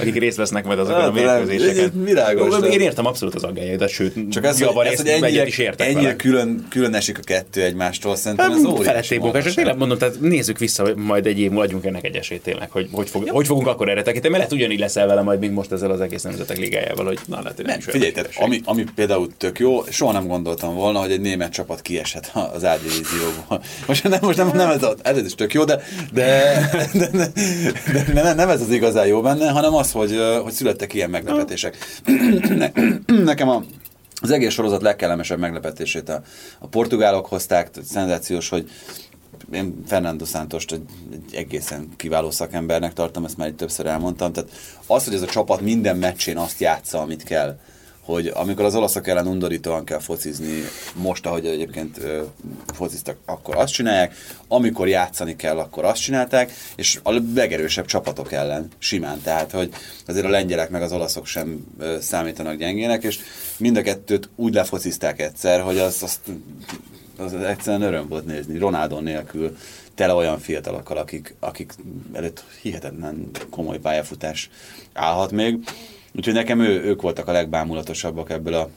[0.01, 2.05] akik részt vesznek majd azokon a Hát, mérkőzéseken.
[2.05, 6.17] világos, Én értem abszolút az aggályaidat, sőt, Csak ez, javarészt hogy ennyire, is értek ennyire
[6.17, 9.55] külön, külön esik a kettő egymástól, szerintem marhaság.
[9.55, 12.89] tényleg mondom, tehát nézzük vissza, majd egy év múlva adjunk ennek egy esélyt tényleg, hogy
[12.93, 15.73] hogy, fog, hogy fogunk akkor erre tekinteni, mert lehet ugyanígy leszel vele majd, mint most
[15.73, 18.85] ezzel az egész nemzetek ligájával, hogy na lehet, hogy nem, Nem, figyelj, tehát, ami, ami
[18.95, 23.63] például tök jó, soha nem gondoltam volna, hogy egy német csapat kieshet az A divízióból.
[23.87, 26.53] Most nem, most nem, nem ez, a, ez is tök jó, de, de,
[26.93, 27.31] de, de,
[27.93, 31.77] de, de nem ez az igazán jó benne, hanem az, hogy, hogy születtek ilyen meglepetések.
[32.49, 32.71] Ne,
[33.07, 33.65] nekem a,
[34.21, 36.23] az egész sorozat legkellemesebb meglepetését a,
[36.59, 38.71] a portugálok hozták, szenzációs, hogy
[39.53, 44.33] én Fernando Santost egy, egy egészen kiváló szakembernek tartom, ezt már itt többször elmondtam.
[44.33, 44.51] Tehát
[44.87, 47.59] az, hogy ez a csapat minden meccsén azt játsza, amit kell,
[48.07, 50.63] hogy amikor az olaszok ellen undorítóan kell focizni,
[50.95, 52.01] most, ahogy egyébként
[52.75, 54.15] fociztak, akkor azt csinálják,
[54.49, 59.73] amikor játszani kell, akkor azt csinálták, és a legerősebb csapatok ellen simán, tehát, hogy
[60.07, 61.67] azért a lengyelek meg az olaszok sem
[62.01, 63.19] számítanak gyengének, és
[63.57, 66.21] mind a kettőt úgy lefocizták egyszer, hogy az, azt
[67.17, 69.57] az egyszerűen öröm volt nézni, Ronaldo nélkül
[69.95, 71.73] tele olyan fiatalokkal, akik, akik
[72.13, 74.51] előtt hihetetlen komoly pályafutás
[74.93, 75.59] állhat még.
[76.17, 78.71] Úgyhogy nekem ő, ők voltak a legbámulatosabbak ebből, a,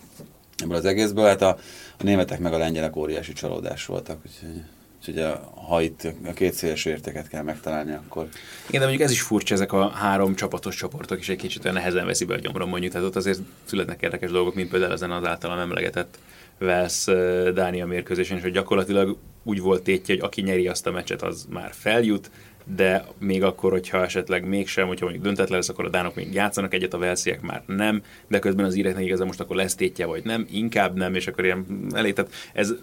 [0.58, 1.25] ebből az egészből.
[1.25, 1.58] Hát a,
[1.97, 4.17] a németek meg a lengyelek óriási csalódás voltak.
[4.25, 4.62] Úgyhogy,
[4.97, 8.28] úgyhogy a, ha itt a két széles értéket kell megtalálni, akkor
[8.67, 11.75] Igen, de mondjuk ez is furcsa, ezek a három csapatos csoportok is egy kicsit olyan
[11.75, 15.12] nehezen veszi be a gyomrom mondjuk, tehát ott azért születnek érdekes dolgok, mint például ezen
[15.12, 16.19] az általam emlegetett
[16.60, 21.21] eh, Dánia mérkőzésen, és hogy gyakorlatilag úgy volt tétje, hogy aki nyeri azt a meccset,
[21.21, 22.32] az már feljut,
[22.75, 26.73] de még akkor, hogyha esetleg mégsem, hogyha mondjuk döntetlen lesz, akkor a dánok még játszanak
[26.73, 30.23] egyet, a velsziek már nem, de közben az íreknek igazán most akkor lesz tétje, vagy
[30.23, 32.73] nem, inkább nem, és akkor ilyen elég, tehát ez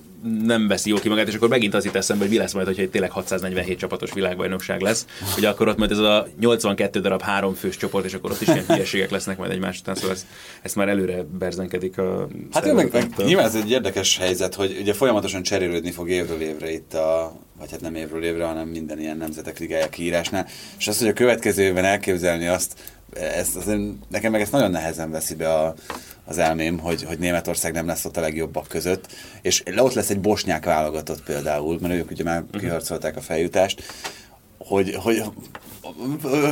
[0.45, 2.67] nem veszi jól ki magát, és akkor megint az itt eszembe, hogy mi lesz majd,
[2.67, 7.23] hogyha egy tényleg 647 csapatos világbajnokság lesz, hogy akkor ott majd ez a 82 darab
[7.23, 10.27] három fős csoport, és akkor ott is ilyen hülyeségek lesznek majd egymás után, szóval ez,
[10.63, 14.93] ezt már előre berzenkedik a Hát meg, meg nyilván ez egy érdekes helyzet, hogy ugye
[14.93, 19.17] folyamatosan cserélődni fog évről évre itt a, vagy hát nem évről évre, hanem minden ilyen
[19.17, 20.47] nemzetek ligája kiírásnál,
[20.79, 22.73] és az, hogy a következő évben elképzelni azt,
[23.13, 25.75] ezt, azért, nekem meg ezt nagyon nehezen veszi be a,
[26.25, 29.07] az elmém, hogy, hogy Németország nem lesz ott a legjobbak között,
[29.43, 33.83] és ott lesz egy bosnyák válogatott például, mert ők ugye már kiharcolták a feljutást,
[34.59, 35.23] hogy, hogy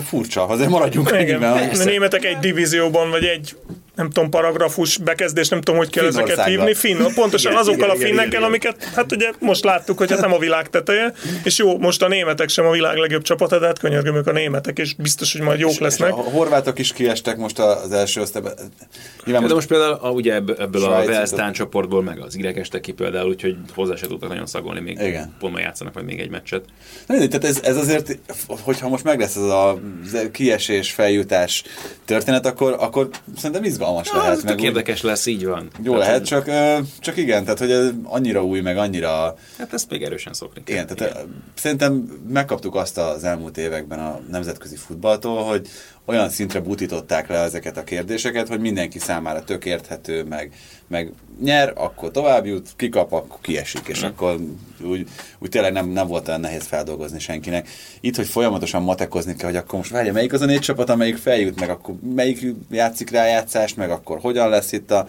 [0.05, 3.57] furcsa, azért maradjunk Igen, a németek egy divízióban, vagy egy
[3.95, 6.75] nem tudom, paragrafus bekezdés, nem tudom, hogy kell ezeket hívni.
[6.75, 10.21] Finn, pontosan Igen, azokkal igen, a finnekkel, igen, amiket, hát ugye most láttuk, hogy hát
[10.21, 11.13] nem a világ teteje,
[11.45, 14.33] és jó, most a németek sem a világ legjobb csapata, de hát könyörgöm ők a
[14.33, 16.11] németek, és biztos, hogy majd jók És lesznek.
[16.13, 18.53] a horvátok is kiestek most az első osztályban.
[19.25, 22.39] Nyilván De most most például a, ugye ebből, ebből a Svájc Velsztán csoportból meg az
[22.39, 25.35] írek estek ki például, úgyhogy hozzá se tudtak nagyon szagolni, még Igen.
[25.39, 26.65] pont ma játszanak majd még egy meccset.
[27.07, 29.79] Nem, mindegy, tehát ez, ez azért, hogyha most meg lesz ez a
[30.33, 31.63] kiesés, feljutás
[32.05, 34.37] történet, akkor, akkor szerintem izgalmas Ja, lehet.
[34.37, 35.71] meg tök úgy- érdekes lesz, így van.
[35.83, 36.45] Jó Tehát, lehet, csak,
[37.01, 39.37] csak igen, tehát hogy ez annyira új, meg annyira...
[39.59, 40.75] Hát ezt még erősen szokni kell.
[40.77, 41.21] Igen, tehát ö,
[41.55, 45.69] szerintem megkaptuk azt az elmúlt években a nemzetközi futballtól, hogy
[46.07, 50.53] olyan szintre butították le ezeket a kérdéseket, hogy mindenki számára tök érthető, meg,
[50.89, 51.13] meg
[51.43, 54.37] nyer, akkor tovább jut, kikap, akkor kiesik, és akkor
[54.83, 57.69] úgy, úgy tényleg nem, nem volt olyan nehéz feldolgozni senkinek.
[58.01, 61.17] Itt, hogy folyamatosan matekozni kell, hogy akkor most várja, melyik az a négy csapat, amelyik
[61.17, 65.09] feljut, meg akkor melyik játszik rájátszást, meg akkor hogyan lesz itt a,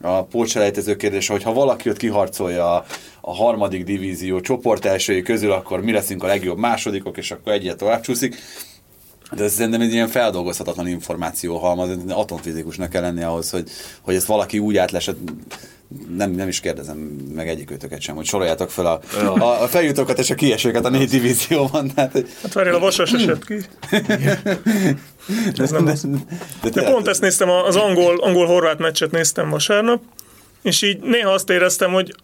[0.00, 2.84] a pótselejtező kérdése, hogy ha valaki ott kiharcolja a,
[3.20, 7.76] a harmadik divízió csoport elsői közül, akkor mi leszünk a legjobb másodikok, és akkor egyet
[7.76, 8.36] tovább csúszik.
[9.36, 14.58] De ez szerintem egy ilyen feldolgozhatatlan információhalmaz, atomfizikusnak kell lenni ahhoz, hogy, hogy ezt valaki
[14.58, 15.18] úgy átlesett,
[16.16, 16.96] nem, nem is kérdezem
[17.34, 20.88] meg egyik őtöket sem, hogy soroljátok fel a, a, a feljutókat és a kiesőket a
[20.88, 21.94] négy divízióban.
[21.94, 23.54] Tehát, hogy- Hát várjál, a vasas esett ki.
[25.56, 26.00] Ez nem az.
[26.62, 30.02] De tényleg- pont ezt néztem, az angol, angol-horvát meccset néztem vasárnap,
[30.62, 32.14] és így néha azt éreztem, hogy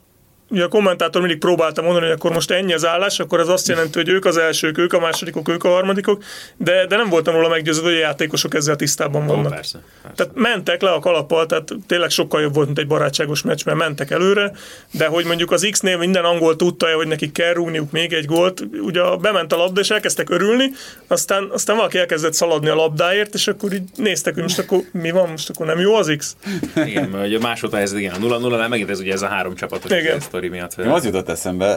[0.48, 3.68] ugye a kommentátor mindig próbálta mondani, hogy akkor most ennyi az állás, akkor ez azt
[3.68, 6.22] jelenti, hogy ők az elsők, ők a másodikok, ők a harmadikok,
[6.56, 9.54] de, de nem voltam róla meggyőződve, hogy a játékosok ezzel tisztában Ó, vannak.
[9.54, 10.16] persze, persze.
[10.16, 13.78] Tehát mentek le a kalappal, tehát tényleg sokkal jobb volt, mint egy barátságos meccs, mert
[13.78, 14.52] mentek előre,
[14.90, 18.62] de hogy mondjuk az X-nél minden angol tudta, hogy nekik kell rúgniuk még egy gólt,
[18.80, 20.70] ugye bement a labda, és elkezdtek örülni,
[21.06, 25.10] aztán, aztán valaki elkezdett szaladni a labdáért, és akkor így néztek, hogy most akkor mi
[25.10, 26.36] van, most akkor nem jó az X?
[26.74, 29.54] Igen, mert a másodta ez igen, a 0 0 megint ez ugye ez a három
[29.54, 30.16] csapat, Igen.
[30.16, 30.76] ezt sztori miatt.
[30.76, 31.74] Nekem az jutott eszembe,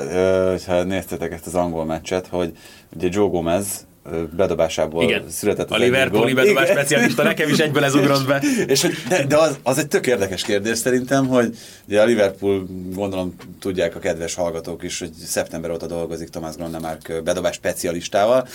[0.50, 2.52] hogyha néztetek ezt az angol meccset, hogy
[2.96, 3.88] ugye Joe Gomez
[4.36, 5.30] bedobásából Igen.
[5.30, 6.76] született A az Liverpooli bedobás Igen.
[6.76, 8.44] specialista, nekem is egyből ez ugrott be.
[8.68, 12.68] És hogy, de, de az, az, egy tök érdekes kérdés szerintem, hogy ugye a Liverpool,
[12.94, 18.48] gondolom tudják a kedves hallgatók is, hogy szeptember óta dolgozik Tomás Grondemark bedobás specialistával,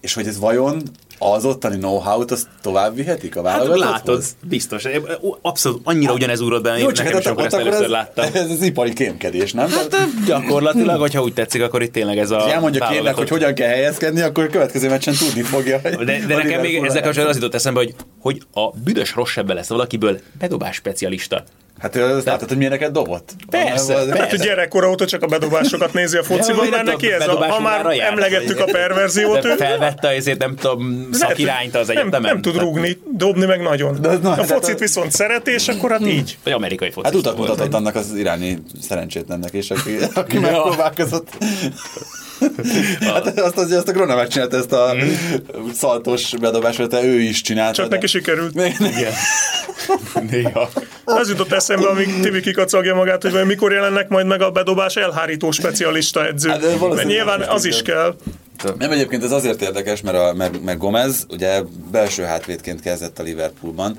[0.00, 0.82] és hogy ez vajon
[1.18, 3.90] az ottani know-how-t azt tovább vihetik a Hát válogatotthoz?
[3.90, 4.84] látod, biztos.
[5.42, 7.90] Abszolút annyira ugyanez ugrott be, Jó, csak nekem hát is, ott ezt akkor először ez,
[7.90, 8.24] láttam.
[8.32, 9.68] ez, az ipari kémkedés, nem?
[9.70, 13.54] Hát gyakorlatilag, hogyha úgy tetszik, akkor itt tényleg ez a Ha elmondja válogatott- hogy hogyan
[13.54, 15.80] kell helyezkedni, akkor a következő meccsen tudni fogja.
[15.82, 19.68] De, de nekem még ezzel kapcsolatban az jutott eszembe, hogy, hogy a büdös rossebbe lesz
[19.68, 21.44] valakiből bedobás specialista.
[21.78, 23.34] Hát ő azt látod, hogy milyeneket dobott?
[23.50, 24.20] Persze, Az- persze.
[24.20, 27.46] Hát, hogy gyerekkora óta csak a bedobásokat nézi a fociban, mert nem neki ez a,
[27.50, 28.10] ha már jár.
[28.10, 32.20] emlegettük a perverziót, De ő felvette ezért nem tudom, szakirányt az nem, egyetemen.
[32.32, 34.00] nem tud Tehát- rúgni, dobni meg nagyon.
[34.00, 36.38] De- na, a de- focit viszont szereti, és akkor hát így.
[36.44, 37.06] Vagy amerikai foci.
[37.06, 41.28] Hát utat mutatott annak az iráni szerencsétlennek is, aki, aki megpróbálkozott.
[43.00, 45.70] hát azt, azt, azt a Grona megcsinálta, ezt a Mhm.
[45.74, 47.72] szaltos bedobást, de ő is csinálta.
[47.74, 48.54] Csak de- neki sikerült.
[48.96, 49.12] Igen.
[50.30, 50.68] Néha.
[51.04, 55.50] Az jutott eszembe, amíg Tibi kikacagja magát, hogy mikor jelennek majd meg a bedobás elhárító
[55.50, 56.48] specialista edző.
[56.48, 56.60] Hát,
[56.94, 58.14] Mert nyilván az is kell.
[58.78, 63.22] Nem, egyébként ez azért érdekes, mert, a, mert, mert Gomez ugye belső hátvédként kezdett a
[63.22, 63.96] Liverpoolban,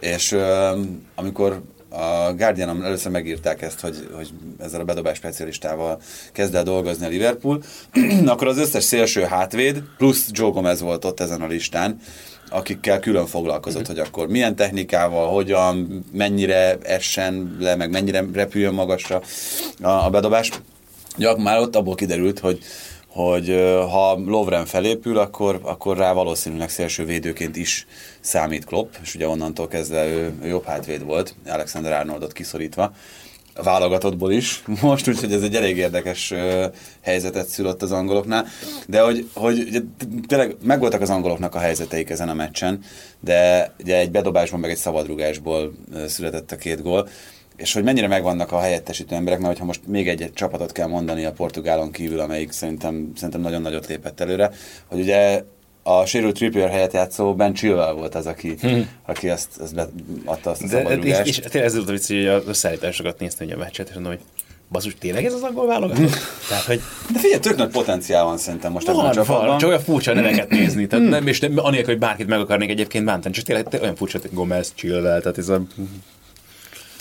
[0.00, 0.70] és ö,
[1.14, 6.00] amikor a Guardian először megírták ezt, hogy, hogy ezzel a bedobás specialistával
[6.32, 7.62] kezd el dolgozni a Liverpool,
[8.26, 12.00] akkor az összes szélső hátvéd, plusz Joe Gomez volt ott ezen a listán,
[12.50, 19.22] akikkel külön foglalkozott, hogy akkor milyen technikával, hogyan, mennyire essen le, meg mennyire repüljön magasra
[19.80, 20.50] a, a bedobás.
[21.16, 22.58] Ja, már ott abból kiderült, hogy
[23.12, 23.48] hogy
[23.90, 27.86] ha Lovren felépül, akkor, akkor rá valószínűleg szélső védőként is
[28.20, 32.92] számít Klopp, és ugye onnantól kezdve ő, ő jobb hátvéd volt, Alexander Arnoldot kiszorítva,
[33.54, 34.62] a válogatottból is.
[34.82, 36.34] Most, úgyhogy ez egy elég érdekes
[37.00, 38.46] helyzetet szülött az angoloknál,
[38.86, 39.80] de hogy, hogy ugye,
[40.26, 42.80] tényleg megvoltak az angoloknak a helyzeteik ezen a meccsen,
[43.20, 45.72] de ugye egy bedobásból meg egy szabadrugásból
[46.06, 47.08] született a két gól,
[47.56, 50.86] és hogy mennyire megvannak a helyettesítő emberek, mert ha most még egy, egy csapatot kell
[50.86, 54.50] mondani a Portugálon kívül, amelyik szerintem, szerintem nagyon nagyot lépett előre,
[54.86, 55.42] hogy ugye
[55.82, 58.56] a sérült Trippier helyett játszó Ben Chilwell volt az, aki,
[59.06, 59.88] aki azt, azt
[60.24, 63.46] adta azt a De, és, és tényleg ez volt a vicc, hogy a összeállításokat néztem
[63.46, 64.22] hogy a meccset, és mondom, hogy
[64.72, 66.10] basszus, tényleg ez az angol válogatott?
[66.48, 66.80] Tehát, hogy
[67.12, 69.46] De figyelj, tök nagy potenciál van szerintem most ebben a van, csapatban.
[69.46, 70.86] van, csak olyan furcsa neveket nézni.
[70.86, 74.18] Tehát nem, és nem, anélkül, hogy bárkit meg akarnék egyébként bántani, csak tényleg olyan furcsa,
[74.20, 75.62] hogy Gomez, Chilwell, tehát ez a...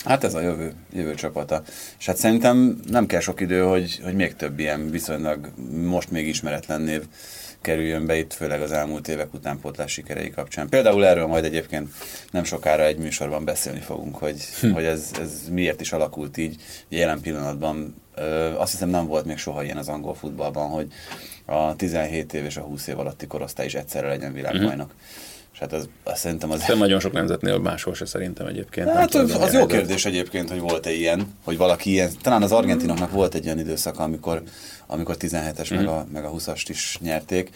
[0.05, 1.63] Hát ez a jövő, jövő csapata.
[1.99, 5.51] És hát szerintem nem kell sok idő, hogy, hogy még több ilyen viszonylag
[5.83, 7.03] most még ismeretlen név
[7.61, 10.69] kerüljön be itt, főleg az elmúlt évek utánpótlás sikerei kapcsán.
[10.69, 11.89] Például erről majd egyébként
[12.31, 14.71] nem sokára egy műsorban beszélni fogunk, hogy, hm.
[14.71, 16.61] hogy ez, ez miért is alakult így.
[16.89, 20.87] Jelen pillanatban ö, azt hiszem nem volt még soha ilyen az angol futballban, hogy
[21.45, 24.93] a 17 év és a 20 év alatti korosztály is egyszerre legyen világbajnok.
[24.99, 25.30] És
[25.61, 26.63] hát az, az szerintem az...
[26.63, 28.89] De nagyon sok nemzetnél máshol se szerintem egyébként.
[28.89, 32.51] Hát az, milyen az jó kérdés egyébként, hogy volt-e ilyen, hogy valaki ilyen, talán az
[32.51, 34.43] argentinoknak volt egy olyan időszaka, amikor,
[34.87, 37.49] amikor 17-es meg, a, meg a 20-ast is nyerték,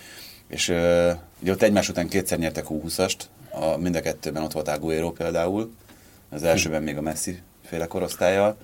[0.48, 3.18] és ö, ugye ott egymás után kétszer nyertek 20-ast,
[3.52, 5.74] a, mind a kettőben ott volt Aguero például,
[6.30, 8.58] az elsőben még a Messi féle korosztályjal,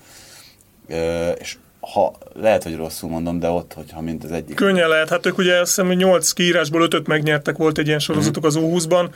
[0.88, 4.56] ö, és ha, lehet, hogy rosszul mondom, de ott, hogyha mint az egyik.
[4.56, 5.10] Könnyen lehet.
[5.10, 8.58] Hát ők ugye azt hiszem, hogy 8 kiírásból 5 megnyertek, volt egy ilyen sorozatuk az
[8.60, 9.10] U20-ban.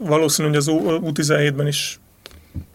[0.00, 1.98] Valószínű, hogy az U17-ben is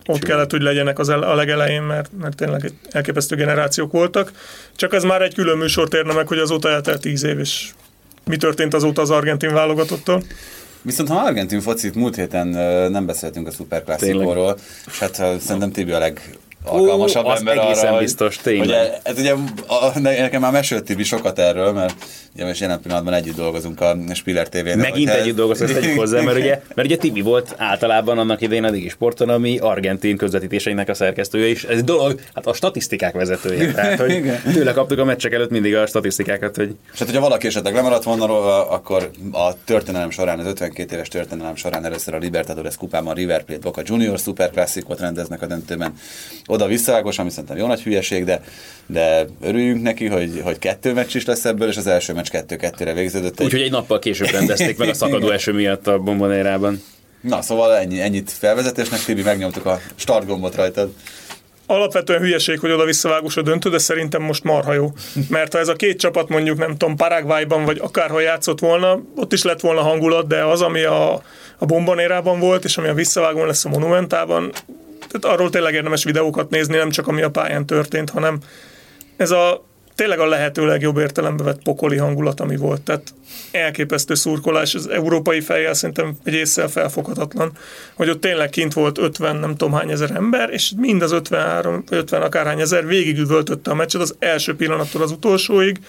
[0.06, 4.32] ott kellett, hogy legyenek az el- a legelején, mert, mert tényleg egy elképesztő generációk voltak.
[4.76, 7.70] Csak ez már egy külön műsort érne meg, hogy azóta eltelt 10 év, és
[8.26, 10.24] mi történt azóta az argentin válogatottal.
[10.82, 12.48] Viszont ha argentin focit múlt héten
[12.92, 16.38] nem beszéltünk a szuperklasszikóról, és hát szerintem Tibi a leg
[16.70, 18.68] alkalmasabb az ember egészen arra, biztos, tényleg.
[18.68, 19.34] hogy e- ez ugye,
[19.68, 21.94] a, ne- nekem már mesélt Tibi sokat erről, mert
[22.36, 24.76] ugye most jelen pillanatban együtt dolgozunk a Spiller TV-nél.
[24.76, 28.64] Megint együtt dolgoztak, ezt tegyük hozzá, mert ugye, mert ugye Tibi volt általában annak idején
[28.64, 31.64] a Digi Sporton, ami argentin közvetítéseinek a szerkesztője is.
[31.64, 33.74] Ez dolog, hát a statisztikák vezetője.
[33.74, 37.48] Tehát, hogy tőle kaptuk a meccsek előtt mindig a statisztikákat, hogy És hát, hogyha valaki
[37.48, 42.18] esetleg lemaradt volna róla, akkor a történelem során, az 52 éves történelem során először a
[42.18, 45.94] Libertadores kupában River Plate Boca Junior Super Classicot rendeznek a döntőben
[46.46, 48.44] oda visszavágos, ami szerintem jó nagy hülyeség, de,
[48.86, 52.94] de örüljünk neki, hogy, hogy kettő meccs is lesz ebből, és az első meccs kettő-kettőre
[52.94, 53.42] végződött.
[53.42, 56.82] Úgyhogy egy nappal később rendezték meg a szakadó eső miatt a bombonérában.
[57.22, 60.90] Na, szóval ennyi, ennyit felvezetésnek, Tibi, megnyomtuk a start gombot rajtad.
[61.66, 64.92] Alapvetően hülyeség, hogy oda visszavágós a döntő, de szerintem most marha jó.
[65.30, 69.34] Mert ha ez a két csapat mondjuk, nem tudom, Paraguayban vagy akárhol játszott volna, ott
[69.34, 71.14] is lett volna hangulat, de az, ami a,
[71.58, 74.52] a bombanérában volt, és ami a visszavágón lesz a monumentában,
[75.08, 78.40] tehát arról tényleg érdemes videókat nézni, nem csak ami a pályán történt, hanem
[79.18, 79.66] ez a
[80.00, 82.82] tényleg a lehető legjobb értelembe vett pokoli hangulat, ami volt.
[82.82, 83.14] Tehát
[83.52, 87.52] elképesztő szurkolás, az európai fejjel szerintem egy észszel felfoghatatlan,
[87.94, 91.84] hogy ott tényleg kint volt 50, nem tudom hány ezer ember, és mind az 53,
[91.90, 95.80] 50 akárhány ezer végigüvöltötte a meccset az első pillanattól az utolsóig.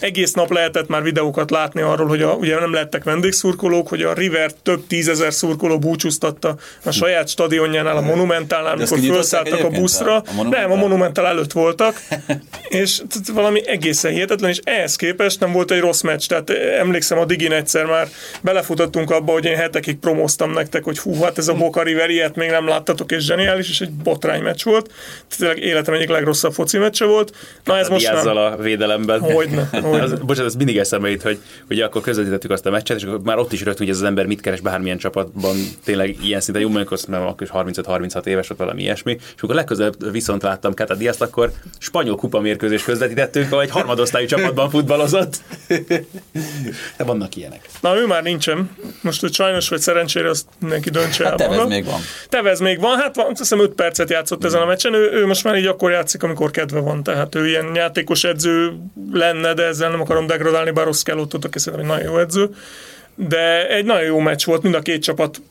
[0.00, 4.12] Egész nap lehetett már videókat látni arról, hogy a, ugye nem lettek vendégszurkolók, hogy a
[4.12, 10.16] River több tízezer szurkoló búcsúztatta a saját stadionjánál, a Monumentálnál, amikor felszálltak a buszra.
[10.16, 10.48] a-?
[10.48, 12.02] Nem, a Monumentál előtt voltak,
[12.68, 13.28] és t-
[13.60, 16.26] valami egészen hihetetlen, és ehhez képest nem volt egy rossz meccs.
[16.26, 18.08] Tehát emlékszem, a Digin egyszer már
[18.42, 22.36] belefutottunk abba, hogy én hetekig promóztam nektek, hogy hú, hát ez a Boca River, ilyet
[22.36, 24.90] még nem láttatok, és zseniális, és egy botrány meccs volt.
[25.38, 27.36] Tényleg életem egyik legrosszabb foci meccse volt.
[27.64, 28.52] Na ez most Diazzal nem.
[28.52, 29.20] a védelemben.
[29.20, 30.02] Hogyne, hogyne.
[30.02, 31.38] Az, bocsánat, ez mindig eszembe jut, hogy
[31.70, 34.06] ugye akkor közvetítettük azt a meccset, és akkor már ott is rögtön, hogy ez az
[34.06, 38.48] ember mit keres bármilyen csapatban, tényleg ilyen szinten jó, amikor azt akkor is 35-36 éves
[38.48, 43.49] volt valami ilyesmi, és amikor legközelebb viszont láttam Kata Diaz, akkor spanyol kupa mérkőzés közvetítettünk,
[43.50, 45.42] ahol egy harmadosztályú csapatban futballozott.
[46.96, 47.68] De vannak ilyenek.
[47.80, 48.70] Na, ő már nincsen.
[49.00, 51.68] Most, hogy sajnos vagy szerencsére, azt mindenki döntse Hát el Tevez maga.
[51.68, 52.00] még van.
[52.28, 55.26] Tevez még van, hát van, azt hiszem 5 percet játszott ezen a meccsen, ő, ő
[55.26, 58.72] most már így akkor játszik, amikor kedve van, tehát ő ilyen játékos edző
[59.12, 62.18] lenne, de ezzel nem akarom degradálni, bár rossz kell ott, aki szerintem egy nagyon jó
[62.20, 62.54] edző.
[63.14, 65.42] De egy nagyon jó meccs volt, mind a két csapat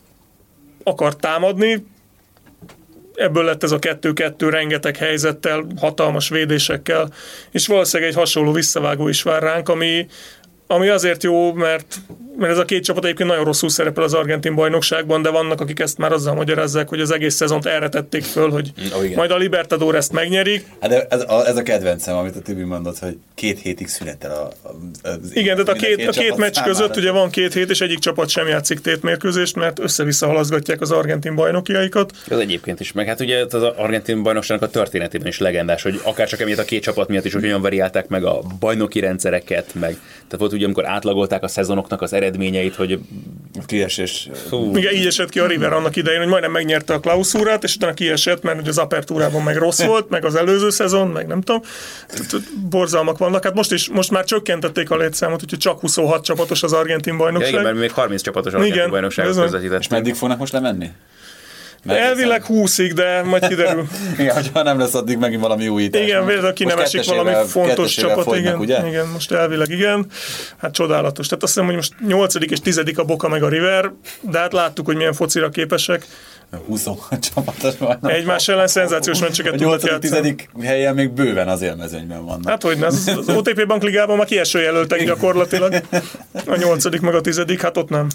[0.82, 1.86] akart támadni,
[3.20, 7.12] ebből lett ez a kettő-kettő rengeteg helyzettel, hatalmas védésekkel,
[7.50, 10.06] és valószínűleg egy hasonló visszavágó is vár ránk, ami,
[10.70, 11.96] ami azért jó, mert,
[12.36, 15.80] mert ez a két csapat egyébként nagyon rosszul szerepel az argentin bajnokságban, de vannak, akik
[15.80, 19.16] ezt már azzal magyarázzák, hogy az egész szezont erre tették föl, hogy ó, igen.
[19.16, 20.66] majd a Libertador ezt megnyerik.
[20.80, 24.30] Hát de ez, a, ez a kedvencem, amit a Tibi mondott, hogy két hétig szünetel
[24.30, 26.72] a, a, az Igen, tehát a mind két, a két meccs számára.
[26.72, 30.90] között ugye van két hét, és egyik csapat sem játszik tétmérkőzést, mert össze-vissza halaszgatják az
[30.90, 32.12] argentin bajnokiaikat.
[32.28, 36.28] Az egyébként is, meg hát ugye az argentin bajnokságnak a történetében is legendás, hogy akár
[36.28, 39.98] csak emiatt a két csapat miatt is, hogy olyan variálták meg a bajnoki rendszereket, meg
[40.30, 42.98] tehát volt ugye, amikor átlagolták a szezonoknak az eredményeit, hogy
[43.66, 44.28] kiesés.
[44.48, 47.74] fú, Igen, így esett ki a River annak idején, hogy majdnem megnyerte a klauszúrát, és
[47.74, 51.40] utána kiesett, mert ugye az apertúrában meg rossz volt, meg az előző szezon, meg nem
[51.40, 51.62] tudom.
[52.70, 53.44] Borzalmak vannak.
[53.44, 57.18] Hát most is, most már csökkentették a létszámot, úgyhogy csak 26 csapatos az argentin ja,
[57.18, 57.50] bajnokság.
[57.50, 59.78] igen, mert még 30 csapatos argentin Igen, bajnokságot bizony.
[59.78, 60.90] És meddig fognak most lemenni?
[61.84, 63.86] Mert Elvileg 20-ig, de majd kiderül.
[64.18, 66.02] Igen, hogyha nem lesz addig megint valami újítás.
[66.02, 68.24] Igen, véletlenül ki nem esik valami fontos csapat.
[68.24, 68.88] fogynak, Igen, ugye?
[68.88, 70.06] igen, most elvileg igen.
[70.56, 71.26] Hát csodálatos.
[71.26, 72.34] Tehát azt hiszem, hogy most 8.
[72.34, 72.80] és 10.
[72.96, 76.06] a Boca meg a River, de hát láttuk, hogy milyen focira képesek.
[76.66, 78.12] 26 csapatos vannak.
[78.12, 80.02] Egymás ellen szenzációs meccseket A tudnak 8.
[80.02, 80.34] játszani.
[80.34, 80.66] 10.
[80.66, 82.48] helyen még bőven az élmezőnyben vannak.
[82.48, 85.74] Hát hogy ne, az, az OTP bankligában már kieső jelöltek gyakorlatilag.
[86.46, 88.08] A nyolcadik meg a tizedik, hát ott nem.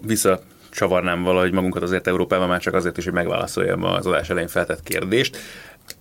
[0.00, 0.40] Vissza
[0.72, 4.82] csavarnám valahogy magunkat azért Európában, már csak azért is, hogy megválaszoljam az adás elején feltett
[4.82, 5.38] kérdést.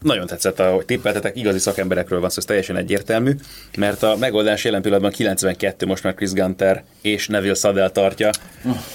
[0.02, 3.32] Nagyon tetszett, ahogy tippeltetek, igazi szakemberekről van szó, ez teljesen egyértelmű,
[3.78, 8.30] mert a megoldás jelen pillanatban 92, most már Chris Gunter és Neville Sadell tartja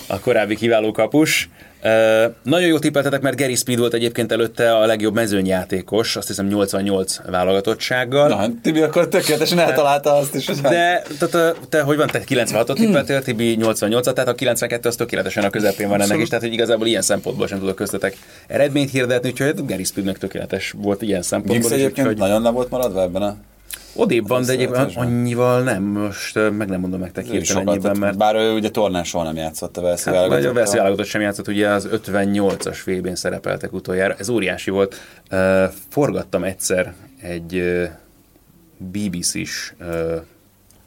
[0.07, 1.49] a korábbi kiváló kapus.
[1.87, 6.47] Uh, nagyon jó tippeltetek, mert Gary Speed volt egyébként előtte a legjobb mezőnyjátékos, azt hiszem
[6.47, 8.29] 88 válogatottsággal.
[8.29, 12.23] Na, Tibi akkor tökéletesen eltalálta azt is, hogy De te, te, te, hogy van, te
[12.29, 16.45] 96-ot tippeltél, Tibi 88-at, tehát a 92 az tökéletesen a közepén van ennek is, tehát
[16.45, 21.15] hogy igazából ilyen szempontból sem tudok köztetek eredményt hirdetni, úgyhogy Gary Speednek tökéletes volt ilyen
[21.15, 23.37] Giggs szempontból is, egyébként úgyhogy nagyon le volt maradva ebben a
[23.95, 28.53] odébb van, de egyébként annyival nem, most meg nem mondom nektek hirtelen mert bár ő
[28.53, 31.89] ugye tornán soha nem játszott a Velszi Hát, vagy a válogatott sem játszott, ugye az
[31.93, 35.01] 58-as vb szerepeltek utoljára, ez óriási volt.
[35.31, 37.89] Uh, forgattam egyszer egy uh,
[38.77, 40.21] BBC-s uh,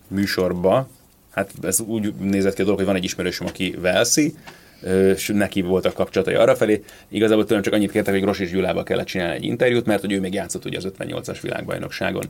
[0.07, 0.87] műsorba,
[1.31, 4.35] hát ez úgy nézett ki a dolog, hogy van egy ismerősöm, aki Velszi,
[5.13, 6.83] és neki voltak kapcsolatai arrafelé.
[7.07, 10.11] Igazából tőlem csak annyit kértek, hogy Gros és Gyulával kellett csinálni egy interjút, mert hogy
[10.11, 12.23] ő még játszott ugye az 58-as világbajnokságon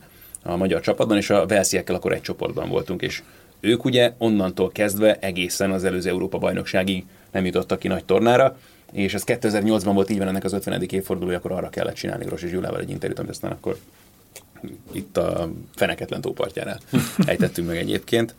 [0.43, 3.21] a magyar csapatban, és a Velsziekkel akkor egy csoportban voltunk, és
[3.59, 8.57] ők ugye onnantól kezdve egészen az előző Európa bajnokságig nem jutottak ki nagy tornára,
[8.91, 10.81] és ez 2008-ban volt így van ennek az 50.
[10.81, 13.77] évfordulója, akkor arra kellett csinálni Gros és Gyulával egy interjút, amit aztán akkor
[14.91, 16.79] itt a Feneketlen tópartjánál
[17.25, 18.35] ejtettünk meg egyébként.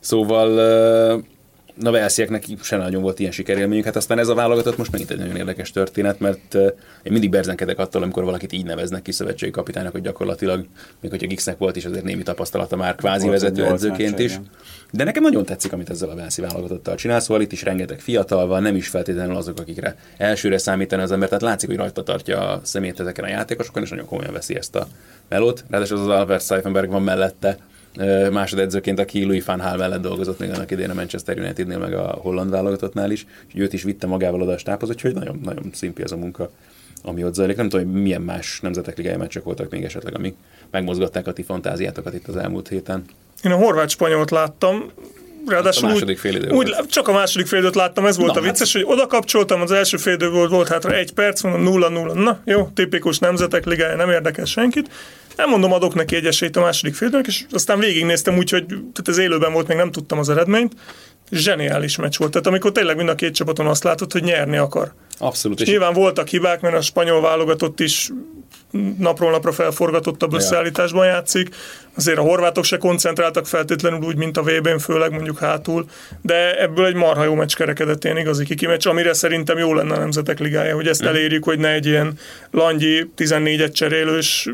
[0.00, 1.24] Szóval
[1.74, 5.18] na Velszieknek se nagyon volt ilyen sikerélményük, hát aztán ez a válogatott most megint egy
[5.18, 6.54] nagyon érdekes történet, mert
[7.02, 10.66] én mindig berzenkedek attól, amikor valakit így neveznek ki szövetségi kapitánynak, hogy gyakorlatilag,
[11.00, 14.10] még hogyha Gixnek volt is azért némi tapasztalata már kvázi Volt egy vezető nyolc edzőként
[14.10, 14.40] meccse, is.
[14.90, 18.46] De nekem nagyon tetszik, amit ezzel a Velszi válogatottal csinál, szóval itt is rengeteg fiatal
[18.46, 22.50] van, nem is feltétlenül azok, akikre elsőre számítani az ember, tehát látszik, hogy rajta tartja
[22.50, 24.86] a szemét ezeken a játékosokon, és nagyon komolyan veszi ezt a
[25.28, 25.64] melót.
[25.68, 27.58] Ráadásul az Albert Seifenberg van mellette,
[28.30, 32.18] másodedzőként, aki Louis van Gaal mellett dolgozott még annak idén a Manchester Unitednél, meg a
[32.22, 36.02] holland válogatottnál is, és őt is vitte magával oda a stábhoz, úgyhogy nagyon, nagyon szimpi
[36.02, 36.50] ez a munka
[37.04, 37.56] ami ott zajlik.
[37.56, 40.34] Nem tudom, hogy milyen más nemzetek ligája meccsek voltak még esetleg, amik
[40.70, 43.04] megmozgatták a ti fantáziátokat itt az elmúlt héten.
[43.42, 44.90] Én a horvát-spanyolt láttam,
[45.46, 46.90] ráadásul a második úgy, félidő úgy, volt.
[46.90, 49.96] csak a második félidőt láttam, ez volt Na, a vicces, hogy oda kapcsoltam, az első
[49.96, 54.10] félidő volt, volt hátra egy perc, mondom 0 0 Na, jó, tipikus nemzetek ligája, nem
[54.10, 54.90] érdekel senkit.
[55.36, 59.08] Nem mondom, adok neki egy esélyt a második félidőnek, és aztán végignéztem úgy, hogy tehát
[59.08, 60.72] ez élőben volt, még nem tudtam az eredményt.
[61.34, 62.30] Zseniális meccs volt.
[62.30, 64.92] Tehát amikor tényleg mind a két csapaton azt látod, hogy nyerni akar.
[65.18, 65.60] Abszolút.
[65.60, 68.10] És nyilván voltak hibák, mert a spanyol válogatott is
[68.98, 71.48] napról napra felforgatottabb összeállításban játszik.
[71.96, 75.84] Azért a horvátok se koncentráltak feltétlenül úgy, mint a VB-n, főleg mondjuk hátul,
[76.22, 79.94] de ebből egy marha jó meccs kerekedett, ilyen igazi kiki meccs, amire szerintem jó lenne
[79.94, 82.18] a Nemzetek Ligája, hogy ezt elérjük, hogy ne egy ilyen
[82.50, 84.48] langyi 14-et cserélős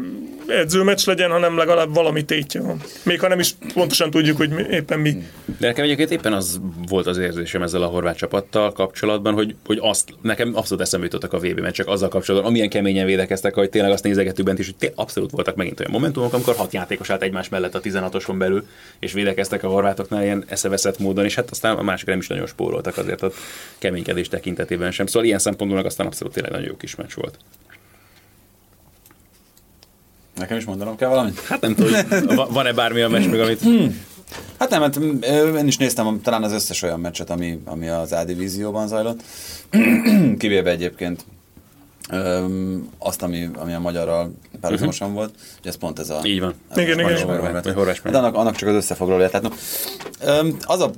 [0.47, 2.81] edzőmeccs legyen, hanem legalább valami tétje van.
[3.03, 5.11] Még ha nem is pontosan tudjuk, hogy éppen mi.
[5.59, 9.79] De nekem egyébként éppen az volt az érzésem ezzel a horvát csapattal kapcsolatban, hogy, hogy
[9.81, 13.91] azt, nekem abszolút eszembe jutottak a VB meccsek azzal kapcsolatban, amilyen keményen védekeztek, hogy tényleg
[13.91, 17.23] azt nézegetük bent is, hogy té- abszolút voltak megint olyan momentumok, amikor hat játékos állt
[17.23, 18.67] egymás mellett a 16-oson belül,
[18.99, 22.47] és védekeztek a horvátoknál ilyen eszeveszett módon, és hát aztán a másik nem is nagyon
[22.47, 23.31] spóroltak azért a
[23.79, 25.07] keménykedés tekintetében sem.
[25.07, 27.39] Szóval ilyen szempontból meg aztán abszolút tényleg nagyon jó kis meccs volt.
[30.35, 31.41] Nekem is mondanom kell valamit?
[31.41, 31.93] Hát nem tudom,
[32.53, 33.61] van-e bármilyen meccs meg, amit
[34.59, 38.13] Hát nem, hát ö, én is néztem talán az összes olyan meccset, ami, ami az
[38.13, 39.23] A divízióban zajlott.
[40.39, 41.25] Kivéve egyébként
[42.11, 46.21] öm, azt, ami, ami a magyarral párhuzamosan volt, hogy ez pont ez a...
[46.25, 46.55] Így van.
[46.71, 47.27] ez Igen, igen, igen.
[47.75, 49.29] horvát Hát annak, annak csak az összefoglalója.
[49.29, 49.55] Tehát, no,
[50.27, 50.91] öm, az a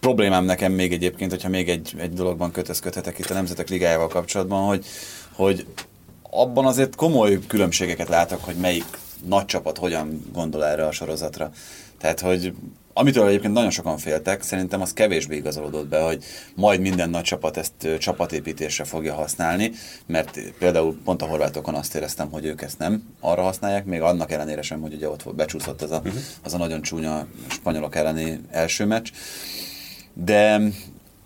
[0.00, 4.66] problémám nekem még egyébként, hogyha még egy, egy dologban kötözködhetek itt a Nemzetek Ligájával kapcsolatban,
[4.66, 4.84] hogy,
[5.32, 5.66] hogy
[6.30, 8.84] abban azért komoly különbségeket látok, hogy melyik
[9.24, 11.50] nagy csapat hogyan gondol erre a sorozatra.
[12.02, 12.54] Tehát, hogy
[12.92, 16.24] amitől egyébként nagyon sokan féltek, szerintem az kevésbé igazolódott be, hogy
[16.54, 19.72] majd minden nagy csapat ezt csapatépítésre fogja használni,
[20.06, 24.30] mert például pont a horvátokon azt éreztem, hogy ők ezt nem arra használják, még annak
[24.30, 26.02] ellenére sem, hogy ugye ott becsúszott az a,
[26.42, 29.10] az a nagyon csúnya spanyolok elleni első meccs.
[30.12, 30.60] De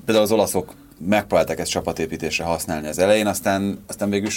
[0.04, 4.30] például az olaszok megpróbálták ezt csapatépítésre használni az elején, aztán, aztán végül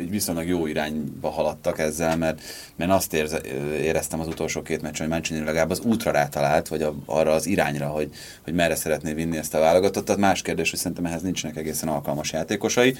[0.00, 2.42] így viszonylag jó irányba haladtak ezzel, mert,
[2.76, 3.40] mert azt érze,
[3.80, 7.46] éreztem az utolsó két meccsen, hogy Mancini legalább az útra rátalált, vagy a, arra az
[7.46, 8.10] irányra, hogy,
[8.44, 10.16] hogy merre szeretné vinni ezt a válogatottat.
[10.16, 12.94] Más kérdés, hogy szerintem ehhez nincsenek egészen alkalmas játékosai,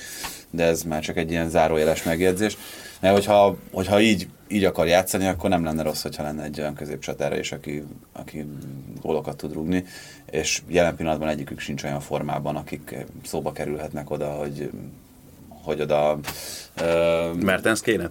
[0.51, 2.57] de ez már csak egy ilyen zárójeles megjegyzés.
[3.01, 6.75] Mert hogyha, hogyha így, így akar játszani, akkor nem lenne rossz, hogyha lenne egy olyan
[6.75, 7.83] középcsatára is, aki,
[8.13, 8.47] aki
[9.01, 9.85] gólokat tud rúgni,
[10.31, 14.71] és jelen pillanatban egyikük sincs olyan formában, akik szóba kerülhetnek oda, hogy
[15.63, 16.19] hogy oda...
[16.81, 18.11] Ö, Mertens kéne?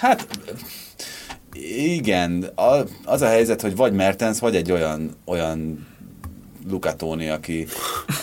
[0.00, 0.26] hát
[1.92, 2.50] igen,
[3.04, 5.86] az a helyzet, hogy vagy Mertens, vagy egy olyan, olyan
[6.70, 7.66] Luca Toni, aki,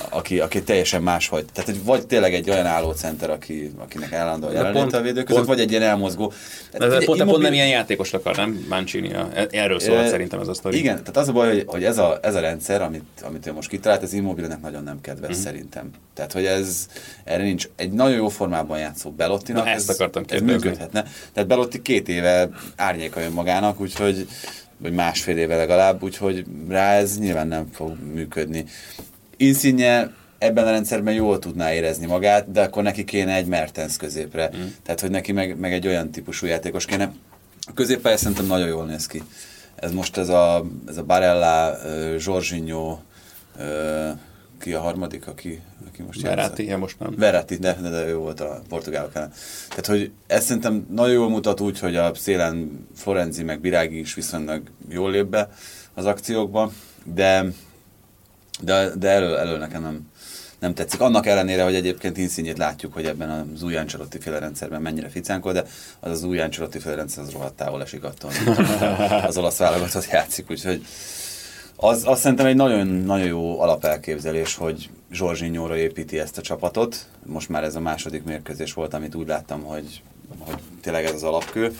[0.09, 1.45] aki, aki teljesen máshogy.
[1.53, 5.25] Tehát, hogy vagy tényleg egy olyan állócenter, aki, akinek állandóan De jelenléte pont- a védők
[5.25, 6.31] között, pont- vagy egy ilyen elmozgó.
[6.31, 6.35] Ez
[6.71, 8.65] Tehát ugye pont, pont Immobile- nem ilyen játékos akar, nem?
[8.69, 9.11] Mancini,
[9.51, 10.77] erről szólt Ö, szerintem ez a sztori.
[10.77, 13.53] Igen, tehát az a baj, hogy, hogy ez, a, ez a rendszer, amit, amit ő
[13.53, 15.45] most kitalált, ez immobilenek nagyon nem kedves uh-huh.
[15.45, 15.89] szerintem.
[16.13, 16.87] Tehát, hogy ez,
[17.23, 20.53] erre nincs, egy nagyon jó formában játszó Belottinak, Na, ezt ez, akartam ez kérdezni.
[20.55, 21.03] működhetne.
[21.33, 24.27] Tehát Belotti két éve árnyéka önmagának, úgyhogy
[24.77, 28.65] vagy másfél éve legalább, úgyhogy rá ez nyilván nem fog működni.
[29.37, 34.49] Insigne ebben a rendszerben jól tudná érezni magát, de akkor neki kéne egy Mertens középre.
[34.55, 34.61] Mm.
[34.83, 37.11] Tehát, hogy neki meg, meg egy olyan típusú játékos kéne.
[37.67, 39.23] A középpálya szerintem nagyon jól néz ki.
[39.75, 41.77] Ez most ez a, ez a Barella,
[42.17, 42.97] Jorginho,
[44.59, 47.15] ki a harmadik, aki, aki most Verratti, ja, most nem.
[47.17, 49.31] Verratti, de, de, de ő volt a portugálok ellen.
[49.69, 54.13] Tehát, hogy ez szerintem nagyon jól mutat úgy, hogy a szélen Florenzi meg Birági is
[54.13, 55.49] viszonylag jól lép be
[55.93, 56.71] az akciókba,
[57.03, 57.45] de,
[58.61, 60.09] de, de elő, elő nekem nem,
[60.59, 61.01] nem tetszik.
[61.01, 65.53] Annak ellenére, hogy egyébként Insigne-t látjuk, hogy ebben az új Ancelotti féle rendszerben mennyire ficánkol,
[65.53, 65.65] de
[65.99, 68.31] az az új Ancelotti féle rendszer az rohadt távol esik attól,
[69.27, 70.85] az olasz válogatott játszik, úgyhogy
[71.75, 77.09] az, az szerintem egy nagyon, nagyon jó alapelképzelés, hogy Zsorzsinyóra építi ezt a csapatot.
[77.25, 80.01] Most már ez a második mérkőzés volt, amit úgy láttam, hogy,
[80.39, 81.77] hogy tényleg ez az alapkő.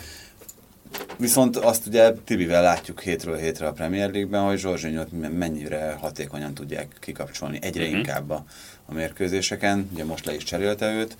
[1.18, 5.08] Viszont azt ugye Tibivel látjuk hétről hétre a Premier League-ben, hogy Zsorzsinyót
[5.38, 7.98] mennyire hatékonyan tudják kikapcsolni egyre uh-huh.
[7.98, 8.44] inkább a,
[8.86, 9.88] a mérkőzéseken.
[9.92, 11.16] Ugye most le is cserélte őt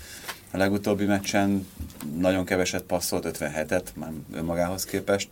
[0.51, 1.67] a legutóbbi meccsen,
[2.19, 5.29] nagyon keveset passzolt, 57-et már önmagához képest.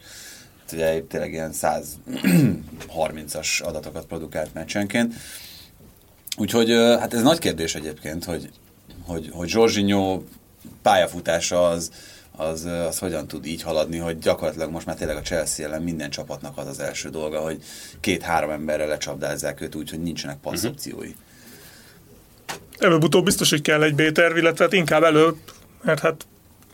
[0.73, 5.15] Ugye tényleg ilyen 130-as adatokat produkált meccsenként.
[6.37, 8.51] Úgyhogy hát ez nagy kérdés egyébként, hogy,
[9.07, 10.25] hogy, hogy Zsorzsinyó
[10.83, 11.91] pályafutása az,
[12.37, 16.11] az, az hogyan tud így haladni, hogy gyakorlatilag most már tényleg a Chelsea ellen minden
[16.11, 17.63] csapatnak az az első dolga, hogy
[18.01, 21.15] két-három emberrel lecsapdázzák őt úgy, hogy nincsenek passzopciói.
[22.79, 25.37] Előbb-utóbb biztos, hogy kell egy B-terv, illetve hát inkább előbb
[25.85, 26.27] mert hát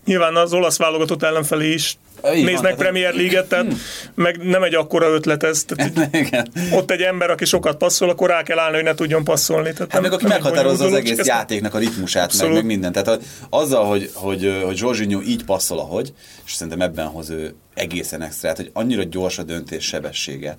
[0.04, 3.66] nyilván az olasz válogatott ellenfelé is Így van, néznek tehát- Premier League-et, tehát
[4.14, 5.64] meg nem egy akkora ötlet ez.
[5.64, 6.08] Tehát
[6.78, 9.72] ott egy ember, aki sokat passzol, akkor rá kell állni, hogy ne tudjon passzolni.
[9.72, 12.54] Tehát Hát nem- meg aki nem meghatározza az egész játéknak a ritmusát, meg, Abszolút.
[12.54, 12.92] meg minden.
[12.92, 13.20] Tehát
[13.50, 16.12] azzal, hogy, hogy, hogy Zsorzsinyó így passzol, ahogy,
[16.46, 20.58] és szerintem ebben hoz ő egészen extrát, hogy annyira gyors a döntés sebessége.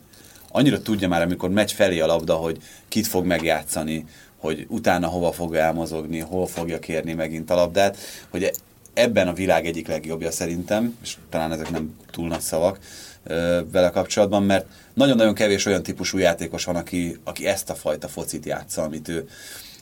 [0.51, 2.57] Annyira tudja már, amikor megy felé a labda, hogy
[2.89, 4.05] kit fog megjátszani,
[4.37, 7.97] hogy utána hova fog elmozogni, hol fogja kérni megint a labdát,
[8.29, 8.51] hogy
[8.93, 12.79] ebben a világ egyik legjobbja szerintem, és talán ezek nem túl nagy szavak
[13.71, 18.45] vele kapcsolatban, mert nagyon-nagyon kevés olyan típusú játékos van, aki, aki ezt a fajta focit
[18.45, 19.29] játsza, amit ő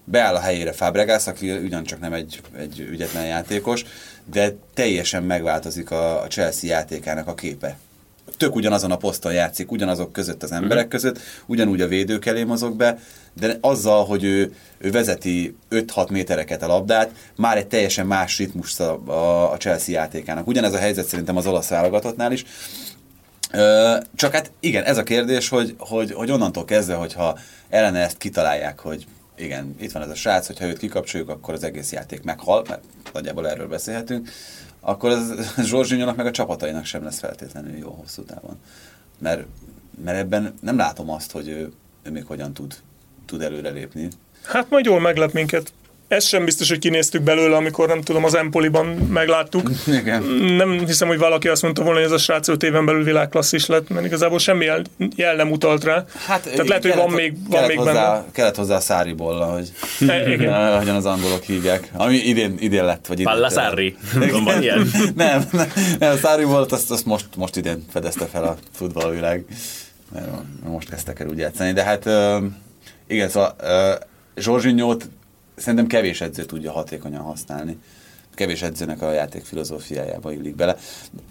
[0.04, 3.86] beáll a helyére Fabregas, aki ugyancsak nem egy, egy ügyetlen játékos,
[4.26, 7.78] de teljesen megváltozik a, a Chelsea játékának a képe.
[8.38, 12.76] Tök ugyanazon a poszton játszik, ugyanazok között az emberek között, ugyanúgy a védők elé mozog
[12.76, 13.00] be,
[13.40, 18.80] de azzal, hogy ő, ő vezeti 5-6 métereket a labdát, már egy teljesen más ritmus
[18.80, 20.48] a, a, a Chelsea játékának.
[20.48, 22.46] Ugyanez a helyzet szerintem az olasz válogatottnál is.
[23.52, 27.38] Ö, csak hát igen, ez a kérdés, hogy, hogy, hogy onnantól kezdve, hogyha
[27.70, 29.06] ellene ezt kitalálják, hogy
[29.38, 32.84] igen, itt van ez a srác, hogyha őt kikapcsoljuk, akkor az egész játék meghal, mert
[33.14, 34.30] nagyjából erről beszélhetünk,
[34.80, 35.34] akkor az
[35.70, 38.60] Zsorzsinyónak meg a csapatainak sem lesz feltétlenül jó hosszú távon.
[39.18, 39.46] Mert,
[40.04, 41.72] mert ebben nem látom azt, hogy ő,
[42.04, 42.76] ő még hogyan tud,
[43.26, 44.08] tud előrelépni.
[44.44, 45.74] Hát majd jól meglep minket.
[46.10, 49.70] Ez sem biztos, hogy kinéztük belőle, amikor nem tudom, az Empoliban megláttuk.
[49.88, 50.24] Igen.
[50.58, 53.66] Nem hiszem, hogy valaki azt mondta volna, hogy ez a srác 5 éven belül világklasszis
[53.66, 54.82] lett, mert igazából semmi jel,
[55.16, 56.06] jel nem utalt rá.
[56.26, 58.26] Hát, Tehát lehet, hogy van még, van még hozzá, benne.
[58.32, 59.72] Kellett hozzá a száribolla, hogy
[60.08, 60.54] E, igen.
[60.74, 61.90] ahogyan az angolok hívják.
[61.94, 63.34] Ami idén, idén lett, vagy idén.
[64.44, 64.92] Van ilyen?
[65.16, 69.46] nem, nem, nem, a Szári volt, azt, azt most, most idén fedezte fel a futballvilág.
[70.14, 70.28] Mert
[70.64, 71.72] most kezdtek el úgy játszani.
[71.72, 72.10] De hát
[73.08, 73.56] igen, szóval
[74.36, 75.10] Zsorzsinyót
[75.60, 77.78] szerintem kevés edző tudja hatékonyan használni.
[78.36, 80.78] Kevés edzőnek a játék filozófiájába illik bele.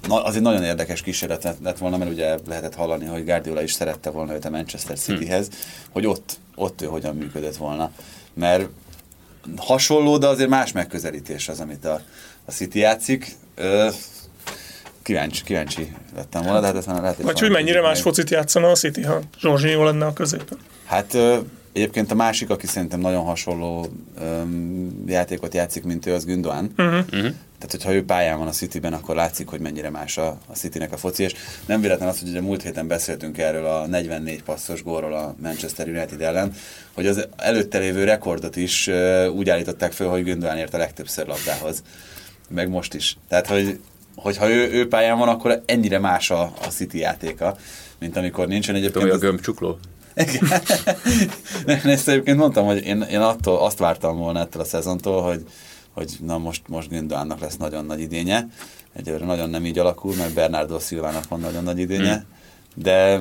[0.08, 3.72] Na, az egy nagyon érdekes kísérlet lett- volna, mert ugye lehetett hallani, hogy Guardiola is
[3.72, 5.48] szerette volna őt a Manchester Cityhez,
[5.90, 7.90] hogy ott, ott ő hogyan működött volna.
[8.34, 8.68] Mert
[9.56, 12.00] hasonló, de azért más megközelítés az, amit a,
[12.44, 13.36] a City játszik.
[13.54, 13.88] Ö,
[15.02, 18.70] kíváncsi, kíváncsi lettem volna, de hát ezt már lehet, Vagy hogy mennyire más focit játszana
[18.70, 20.58] a City, ha Zsorzsinyó lenne a középen.
[20.84, 21.16] Hát
[21.72, 23.86] egyébként a másik, aki szerintem nagyon hasonló
[24.20, 26.72] öm, játékot játszik, mint ő, az Gündoğan.
[26.76, 27.02] Uh-huh.
[27.58, 30.92] Tehát, hogyha ő pályán van a Cityben, akkor látszik, hogy mennyire más a, a Citynek
[30.92, 31.34] a foci, és
[31.66, 35.88] nem véletlen az, hogy ugye múlt héten beszéltünk erről a 44 passzos gólról a Manchester
[35.88, 36.52] United ellen,
[36.94, 41.26] hogy az előtte lévő rekordot is ö, úgy állították föl, hogy Gündoğan ért a legtöbbször
[41.26, 41.82] labdához.
[42.48, 43.16] Meg most is.
[43.28, 43.78] Tehát, hogy
[44.14, 47.56] hogyha ő, ő pályán van, akkor ennyire más a, a City játéka,
[47.98, 49.04] mint amikor nincsen egyébként.
[49.04, 49.78] Olyan az- gömbcsukló.
[51.66, 55.44] Nem, ezt egyébként mondtam, hogy én, én attól azt vártam volna ettől a szezontól, hogy,
[55.92, 58.48] hogy na most, most Gündoğannak lesz nagyon nagy idénye.
[58.92, 62.82] Egyelőre nagyon nem így alakul, mert Bernardo Silvának van nagyon nagy idénye, Hmm.
[62.82, 63.20] de,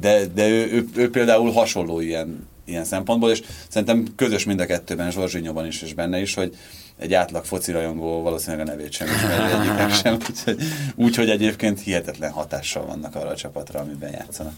[0.00, 4.66] de, de ő, ő, ő, például hasonló ilyen, ilyen szempontból, és szerintem közös mind a
[4.66, 6.56] kettőben, Zsorzsinyóban is, és benne is, hogy
[6.98, 10.62] egy átlag foci rajongó valószínűleg a nevét sem ismeri egyiknek sem, úgyhogy,
[10.94, 14.54] úgyhogy egyébként hihetetlen hatással vannak arra a csapatra, amiben játszanak.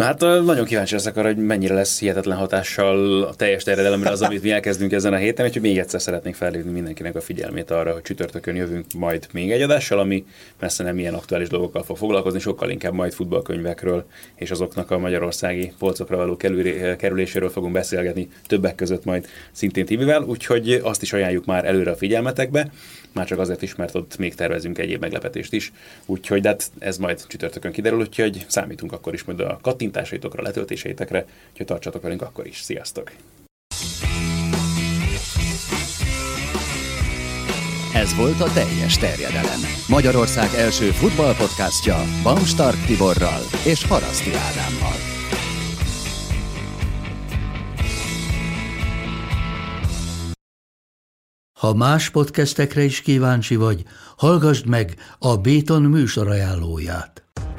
[0.00, 4.22] Na hát nagyon kíváncsi leszek arra, hogy mennyire lesz hihetetlen hatással a teljes terjedelemre az,
[4.22, 7.92] amit mi elkezdünk ezen a héten, úgyhogy még egyszer szeretnék felhívni mindenkinek a figyelmét arra,
[7.92, 10.24] hogy csütörtökön jövünk majd még egy adással, ami
[10.60, 15.72] messze nem ilyen aktuális dolgokkal fog foglalkozni, sokkal inkább majd futballkönyvekről és azoknak a magyarországi
[15.78, 21.44] polcokra való kerülé- kerüléséről fogunk beszélgetni többek között majd szintén Tibivel, úgyhogy azt is ajánljuk
[21.44, 22.70] már előre a figyelmetekbe,
[23.12, 25.72] már csak azért is, mert ott még tervezünk egyéb meglepetést is,
[26.06, 29.58] úgyhogy hát ez majd csütörtökön kiderül, úgyhogy számítunk akkor is majd a
[29.90, 32.60] kattintásaitokra, letöltéseitekre, úgyhogy tartsatok velünk akkor is.
[32.60, 33.12] Sziasztok!
[37.94, 39.60] Ez volt a teljes terjedelem.
[39.88, 44.98] Magyarország első futballpodcastja Bamstark Tiborral és Haraszti Ádámmal.
[51.58, 53.82] Ha más podcastekre is kíváncsi vagy,
[54.16, 57.29] hallgassd meg a Béton műsor ajánlóját.